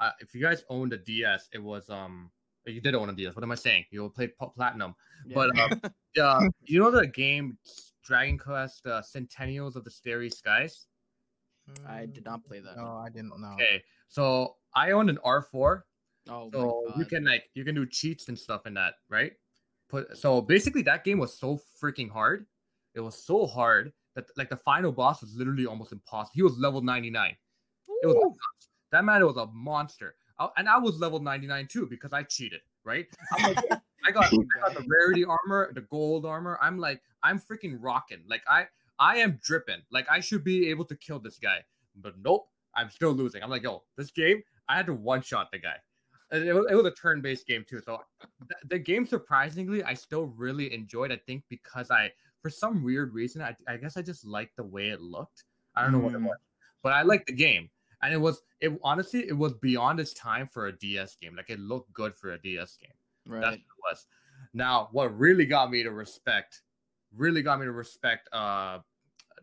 [0.00, 2.30] uh, if you guys owned a DS, it was um
[2.66, 3.34] you did own a DS.
[3.34, 3.84] What am I saying?
[3.90, 4.94] You played Pl- Platinum,
[5.26, 5.34] yeah.
[5.34, 5.80] but um,
[6.20, 7.58] uh, you know the game
[8.04, 10.86] Dragon Quest uh, Sentinels of the Starry Skies.
[11.86, 12.76] I mm, did not play that.
[12.76, 13.54] No, I didn't know.
[13.54, 15.82] Okay, so I owned an R4,
[16.28, 19.32] Oh so my you can like you can do cheats and stuff in that, right?
[19.88, 22.46] Put so basically that game was so freaking hard.
[22.94, 26.32] It was so hard that like the final boss was literally almost impossible.
[26.34, 27.36] He was level 99.
[28.02, 28.16] It was
[28.92, 30.14] that man was a monster.
[30.38, 33.06] I- and I was level 99 too because I cheated, right?
[33.32, 33.56] I'm like,
[34.06, 36.58] I got, I got the rarity armor, the gold armor.
[36.60, 38.22] I'm like, I'm freaking rocking.
[38.28, 38.66] Like I
[38.98, 39.82] I am dripping.
[39.90, 41.58] Like I should be able to kill this guy.
[41.96, 43.42] But nope, I'm still losing.
[43.42, 45.76] I'm like, yo, this game, I had to one-shot the guy.
[46.32, 47.80] It was, it was a turn-based game too.
[47.84, 51.12] So th- the game surprisingly, I still really enjoyed.
[51.12, 52.10] I think because I
[52.42, 55.44] for some weird reason, I, I guess I just liked the way it looked.
[55.76, 56.26] I don't know what it Mm.
[56.28, 56.38] was,
[56.82, 57.70] but I liked the game,
[58.02, 61.36] and it was it honestly it was beyond its time for a DS game.
[61.36, 62.90] Like it looked good for a DS game.
[63.26, 63.54] That's what right.
[63.54, 64.06] it was.
[64.54, 66.62] Now, what really got me to respect,
[67.16, 68.78] really got me to respect uh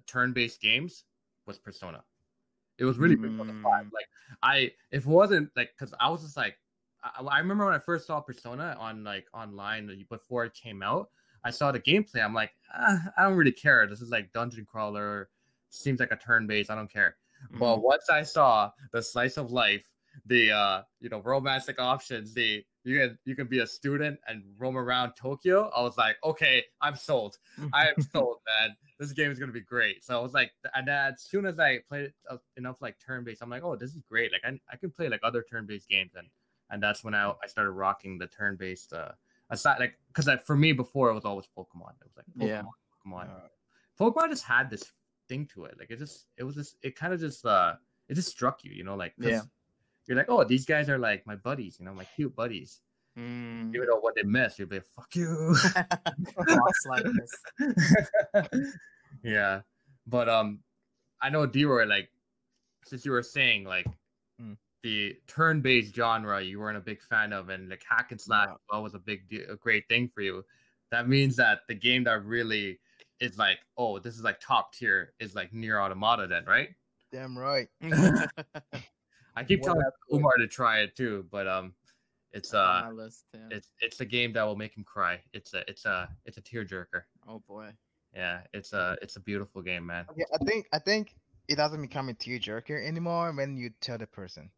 [0.07, 1.05] turn-based games
[1.45, 2.03] was Persona.
[2.77, 3.63] It was really Persona 5.
[3.63, 3.91] Mm.
[3.93, 4.07] Like
[4.41, 6.57] I if it wasn't like because I was just like
[7.03, 11.09] I, I remember when I first saw Persona on like online before it came out,
[11.43, 12.23] I saw the gameplay.
[12.23, 13.87] I'm like, ah, I don't really care.
[13.87, 15.29] This is like dungeon crawler.
[15.69, 16.69] Seems like a turn-based.
[16.69, 17.17] I don't care.
[17.59, 17.81] But Mhm.
[17.81, 19.85] once I saw the slice of life,
[20.25, 24.43] the uh, you know, romantic options, the you can you can be a student and
[24.57, 25.69] roam around Tokyo.
[25.75, 27.37] I was like, okay, I'm sold.
[27.73, 28.75] I am sold, man.
[28.99, 30.03] This game is gonna be great.
[30.03, 33.41] So I was like, and then as soon as I played uh, enough like turn-based,
[33.41, 34.31] I'm like, oh, this is great.
[34.31, 36.27] Like I, I can play like other turn-based games, and
[36.69, 38.93] and that's when I, I started rocking the turn-based.
[38.93, 39.11] Uh,
[39.51, 41.91] aside like because I for me before it was always Pokemon.
[42.01, 42.63] It was like Pokemon, Yeah.
[43.05, 43.29] Pokemon.
[43.29, 43.47] Uh,
[43.99, 44.91] Pokemon just had this
[45.29, 45.75] thing to it.
[45.77, 47.75] Like it just it was just it kind of just uh
[48.09, 49.41] it just struck you, you know, like Yeah.
[50.07, 52.81] You're like, oh, these guys are like my buddies, you know, my cute buddies.
[53.17, 53.75] Mm.
[53.75, 55.55] Even though what they mess, you'll be like, fuck you.
[56.37, 58.75] Boss like this.
[59.23, 59.61] yeah,
[60.07, 60.59] but um,
[61.21, 62.09] I know Deroy, like
[62.85, 63.85] since you were saying like
[64.41, 64.57] Mm.
[64.81, 68.57] the turn-based genre you weren't a big fan of, and like hack and slash No.
[68.71, 70.43] well, was a big de- a great thing for you.
[70.89, 72.79] That means that the game that really
[73.19, 76.69] is like, oh, this is like top tier is like NieR Automata, then, right?
[77.11, 77.67] damn right.
[79.35, 80.19] I keep telling happened?
[80.19, 81.73] Umar to try it too, but um,
[82.33, 83.25] it's That's uh, list.
[83.33, 83.39] Yeah.
[83.57, 85.19] it's it's a game that will make him cry.
[85.33, 87.03] It's a it's a it's a tearjerker.
[87.27, 87.71] oh boy.
[88.15, 90.05] Yeah, it's a it's a beautiful game, man.
[90.11, 91.15] Okay, I think I think
[91.47, 94.49] it doesn't become a tearjerker anymore when you tell the person.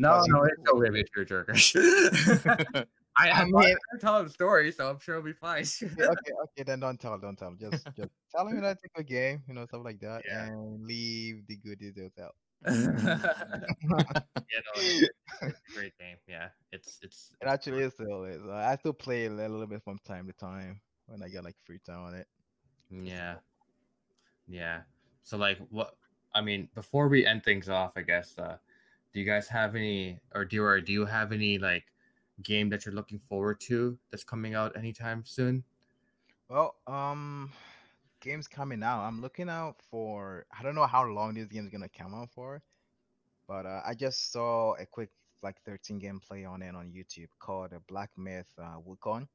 [0.00, 2.86] No, Well, no, it's still gonna be a tearjerker.
[3.16, 5.64] I, I I mean- mean, tell him the story, so I'm sure it'll be fine.
[5.82, 7.52] Okay, okay, okay, then don't tell, don't tell.
[7.54, 10.44] Just just tell him that it's a good game, you know, stuff like that, Yeah.
[10.46, 12.34] and leave the goodies details out.
[12.66, 12.74] you
[13.22, 15.10] know, it's,
[15.42, 16.16] it's a great game.
[16.26, 18.42] Yeah, it's it's It actually is still is.
[18.44, 21.56] Uh, I still play a little bit from time to time when I get like
[21.64, 22.26] free time on it.
[22.90, 23.36] Yeah.
[24.46, 24.82] Yeah.
[25.22, 25.96] So like what
[26.34, 28.58] I mean, before we end things off, I guess, uh
[29.12, 31.86] do you guys have any or do or do you have any like
[32.42, 35.64] game that you're looking forward to that's coming out anytime soon?
[36.48, 37.52] Well, um,
[38.20, 39.02] games coming out.
[39.02, 40.46] I'm looking out for.
[40.58, 42.62] I don't know how long this game's gonna come out for,
[43.46, 45.10] but uh, I just saw a quick
[45.42, 49.26] like 13 gameplay on it on YouTube called uh, Black Myth uh, Wukong.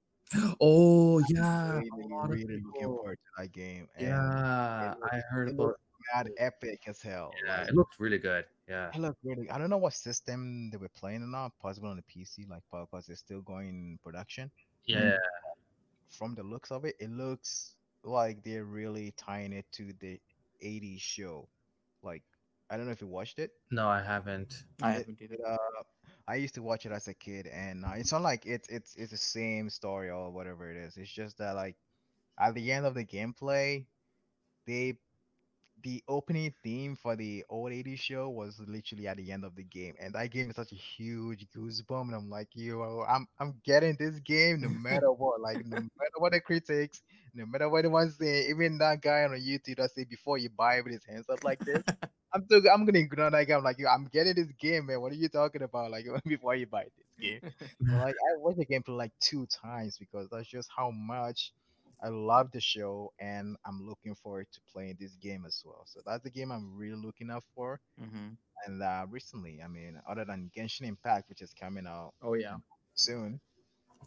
[0.60, 1.74] Oh yeah.
[1.74, 3.88] really, a lot really looking forward to that game.
[3.96, 5.80] and Yeah, I heard it about
[6.14, 7.32] mad epic as hell.
[7.46, 8.46] yeah, like, it looks really good.
[8.68, 8.90] Yeah.
[8.94, 9.50] it looked really.
[9.50, 12.64] I don't know what system they were playing on, not possible on the PC, like
[12.72, 14.50] because it's still going in production.
[14.86, 15.18] Yeah.
[16.10, 17.73] From the looks of it, it looks
[18.04, 20.20] like they're really tying it to the
[20.62, 21.48] 80s show.
[22.02, 22.24] Like,
[22.70, 23.52] I don't know if you watched it.
[23.72, 24.64] No, I haven't.
[24.82, 25.38] I It- haven't either.
[25.48, 25.84] Uh,
[26.28, 28.96] I used to watch it as a kid, and uh, it's not like it's it's
[28.96, 30.96] it's the same story or whatever it is.
[30.98, 31.76] It's just that like
[32.40, 33.86] at the end of the gameplay,
[34.68, 34.98] they
[35.84, 39.64] the opening theme for the old 80s show was literally at the end of the
[39.64, 42.04] game, and that game is such a huge goosebump.
[42.08, 45.42] And I'm like, yo, I'm I'm getting this game no matter what.
[45.42, 47.02] Like no matter what the critics,
[47.34, 50.78] no matter what anyone say, even that guy on YouTube that say before you buy
[50.78, 51.84] it with his hands up like this.
[52.34, 53.56] I'm still I'm gonna ignore that guy.
[53.56, 55.02] I'm like, yo, I'm getting this game, man.
[55.02, 55.92] What are you talking about?
[55.92, 57.42] Like before you buy this game.
[57.88, 61.52] Like I watched the game for like two times because that's just how much
[62.02, 65.84] I love the show and I'm looking forward to playing this game as well.
[65.86, 67.80] So that's the game I'm really looking out for.
[67.98, 72.34] hmm And uh, recently, I mean, other than Genshin Impact, which is coming out Oh
[72.34, 72.58] yeah.
[72.96, 73.40] soon,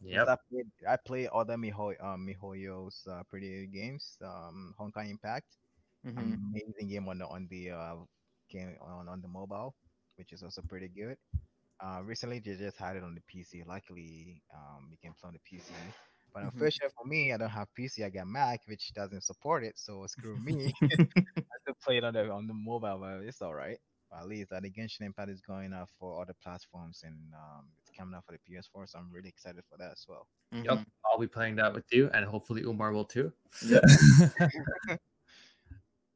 [0.00, 4.16] Yeah, I played, I play other Miho, um, Mihoyo's uh, pretty good games.
[4.22, 5.46] Um, Honkai Impact,
[6.04, 7.96] hmm amazing game on the on the uh,
[8.50, 9.74] game on, on the mobile,
[10.16, 11.16] which is also pretty good.
[11.82, 13.62] Uh, recently they just had it on the PC.
[13.66, 15.74] Luckily, um, we can play on the PC.
[16.36, 16.52] But Mhm.
[16.52, 18.04] unfortunately for me, I don't have PC.
[18.04, 19.78] I got Mac, which doesn't support it.
[19.78, 20.70] So screw me.
[20.82, 23.78] I have to play it on the on the mobile, but it's all right.
[24.12, 27.90] At least uh, the Genshin Impact is going out for other platforms, and um, it's
[27.96, 28.86] coming out for the PS4.
[28.86, 30.28] So I'm really excited for that as well.
[30.52, 30.86] Yep.
[31.06, 33.32] I'll be playing that with you, and hopefully Umar will too.
[33.64, 33.80] Yeah.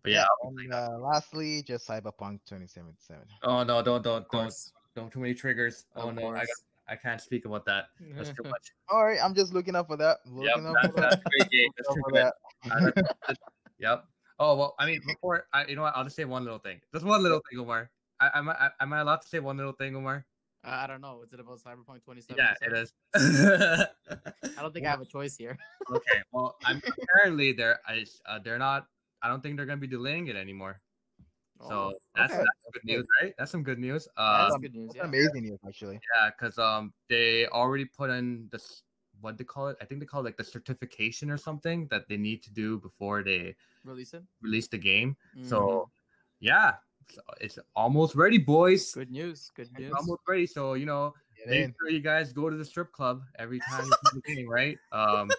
[0.03, 0.25] But yeah.
[0.43, 3.23] And uh, lastly, just Cyberpunk 2077.
[3.43, 3.83] Oh no!
[3.83, 4.55] Don't don't don't
[4.95, 5.85] don't too many triggers.
[5.95, 6.29] Oh Of no!
[6.29, 6.63] I got, course.
[6.91, 7.87] I can't speak about that.
[8.17, 8.73] That's too much.
[8.89, 10.19] All right, I'm just looking up for that.
[10.27, 10.57] Yep.
[10.57, 11.25] Looking up That's, for that's that.
[11.25, 11.71] great game.
[11.77, 12.15] That's too good.
[12.17, 12.35] that.
[12.65, 13.37] That's- that's-
[13.79, 14.05] Yep.
[14.39, 15.97] Oh well, I mean, before I, you know what?
[15.97, 16.81] I'll just say one little thing.
[16.93, 17.91] Just one little thing, Umar.
[18.21, 20.27] I, am I am I allowed to say one little thing, Umar?
[20.67, 21.23] Uh, I don't know.
[21.25, 22.37] Is it about Cyberpunk 2077?
[22.37, 22.93] Yeah, it is.
[24.59, 25.57] I don't think I have a choice here.
[25.91, 26.21] okay.
[26.33, 28.87] Well, I'm apparently they're I, uh, they're not.
[29.23, 30.81] I don't think they're gonna be delaying it anymore.
[31.63, 32.43] So Oh, that's, okay.
[32.45, 33.35] that's good news, right?
[33.39, 34.09] That's some good news.
[34.17, 34.89] that's Uh, good news.
[34.89, 35.05] That's Yeah.
[35.05, 36.01] amazing news, actually.
[36.15, 38.83] yeah, because um they already put in this
[39.21, 39.77] what they call it.
[39.81, 42.79] I think they call it like the certification or something that they need to do
[42.79, 43.55] before they
[43.85, 44.23] Release it.
[44.41, 45.17] release the game.
[45.37, 45.49] Mhm.
[45.49, 45.91] So
[46.41, 46.75] yeah,
[47.13, 48.93] so it's almost ready, boys.
[48.93, 49.51] good news.
[49.55, 49.91] Good news.
[49.91, 50.47] It's almost ready.
[50.47, 51.75] So you know, Get make in.
[51.79, 54.79] sure you guys go to the strip club every time you play the game, right?
[54.93, 55.37] Um, make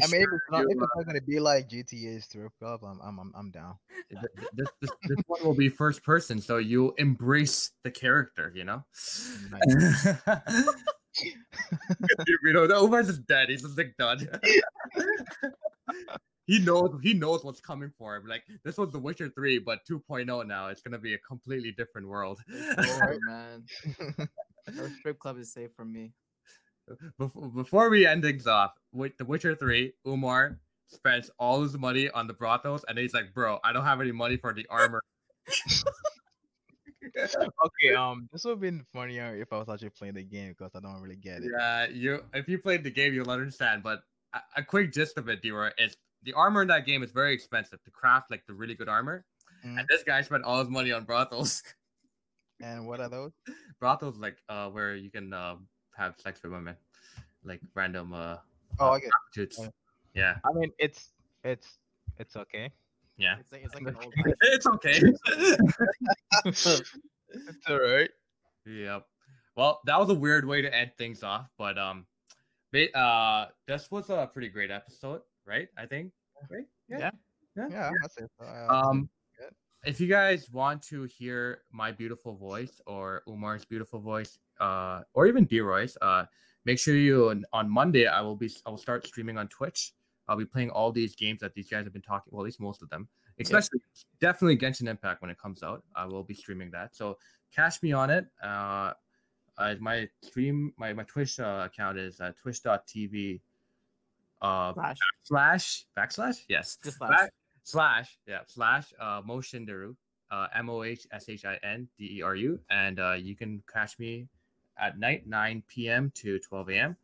[0.00, 3.00] I mean, if it's not, if it's not gonna be like GTA's strip club, I'm
[3.02, 3.74] I'm I'm, I'm down.
[4.16, 4.22] uh,
[4.54, 8.84] this, this, this one will be first person, so you embrace the character, you know.
[11.22, 13.50] you know, the Umar's just dead.
[13.50, 14.26] He's just like done.
[16.46, 18.26] he knows he knows what's coming for him.
[18.26, 20.68] Like this was The Witcher 3, but 2.0 now.
[20.68, 22.40] It's gonna be a completely different world.
[22.50, 23.64] Oh, man.
[24.78, 26.12] Our strip club is safe from me.
[27.18, 32.10] Before, before we end things off, with The Witcher 3, Umar spends all his money
[32.10, 35.02] on the brothels, and he's like, "Bro, I don't have any money for the armor."
[37.16, 40.72] okay, um, this would have been funnier if I was actually playing the game because
[40.74, 41.50] I don't really get it.
[41.56, 42.24] Yeah, you.
[42.34, 43.82] If you played the game, you'll understand.
[43.82, 44.02] But
[44.34, 47.34] a, a quick gist of it, Dewar, is the armor in that game is very
[47.34, 49.24] expensive to craft, like the really good armor.
[49.64, 49.78] Mhm.
[49.78, 51.62] And this guy spent all his money on brothels.
[52.60, 53.32] And what are those?
[53.80, 55.56] brothels, like uh, where you can uh,
[55.96, 56.76] have sex with women,
[57.44, 58.36] like random uh,
[58.80, 59.08] Oh, okay.
[59.10, 59.58] prostitutes.
[59.58, 59.68] Yeah.
[60.14, 61.10] Yeah, I mean, it's
[61.44, 61.78] it's
[62.18, 62.70] it's okay.
[63.16, 63.36] yeah.
[63.40, 64.12] It's like it's like an old.
[64.42, 65.00] It's okay.
[67.34, 68.10] It's alright.
[68.66, 69.06] Yep.
[69.56, 72.06] Well, that was a weird way to end things off, but um,
[72.72, 75.68] ba- uh, this was a pretty great episode, right?
[75.76, 76.12] I think,
[76.50, 76.66] right?
[76.88, 77.10] Yeah.
[77.56, 77.90] Yeah, Yeah.
[78.02, 78.30] that's it.
[78.40, 79.08] Uh, Um,
[79.38, 79.54] good.
[79.84, 85.26] if you guys want to hear my beautiful voice or Umar's beautiful voice, uh, or
[85.26, 86.24] even Deroy's, uh,
[86.64, 89.94] make sure you on, on Monday I will be I will start streaming on Twitch.
[90.28, 92.30] I'll be playing all these games that these guys have been talking.
[92.30, 93.08] Well, at least most of them,
[93.40, 93.80] especially
[94.20, 95.82] definitely Genshin Impact when it comes out.
[95.96, 96.94] I will be streaming that.
[96.94, 97.18] So
[97.54, 98.26] cash me on it.
[98.42, 98.92] Uh,
[99.58, 103.40] uh my stream my my Twitch uh, account is uh, twitch.tv
[104.40, 104.72] uh
[105.22, 107.10] slash backslash yes Just flash.
[107.10, 107.30] back
[107.62, 109.94] slash yeah slash uh mohshinderu
[110.30, 113.36] uh M O H S H I N D E R U and uh you
[113.36, 114.26] can catch me
[114.82, 116.10] at night 9 p.m.
[116.16, 116.96] to 12 a.m.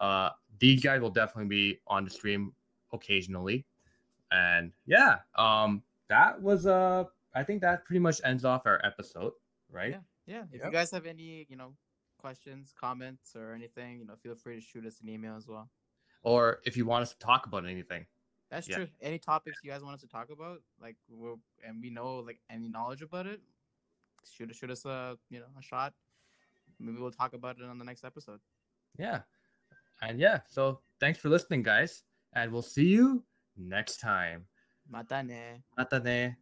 [0.00, 2.52] Uh these guys will definitely be on the stream
[2.92, 3.64] occasionally.
[4.30, 7.04] And yeah, um that was uh
[7.34, 9.32] I think that pretty much ends off our episode,
[9.70, 9.96] right?
[10.26, 10.44] Yeah.
[10.52, 11.72] If you guys have any, you know,
[12.18, 15.70] questions, comments, or anything, you know, feel free to shoot us an email as well.
[16.22, 18.06] Or if you want us to talk about anything.
[18.50, 18.76] That's Yeah.
[18.76, 18.88] true.
[19.00, 22.38] Any topics you guys want us to talk about, like we're and we know like
[22.50, 23.40] any knowledge about it,
[24.30, 25.94] shoot shoot us a you know a shot.
[26.82, 28.40] Maybe we'll talk about it on the next episode.
[28.98, 29.20] Yeah.
[30.02, 32.02] And yeah, so thanks for listening, guys.
[32.34, 33.22] And we'll see you
[33.56, 34.46] next time.
[34.92, 35.62] Matane.
[35.78, 36.36] Matane.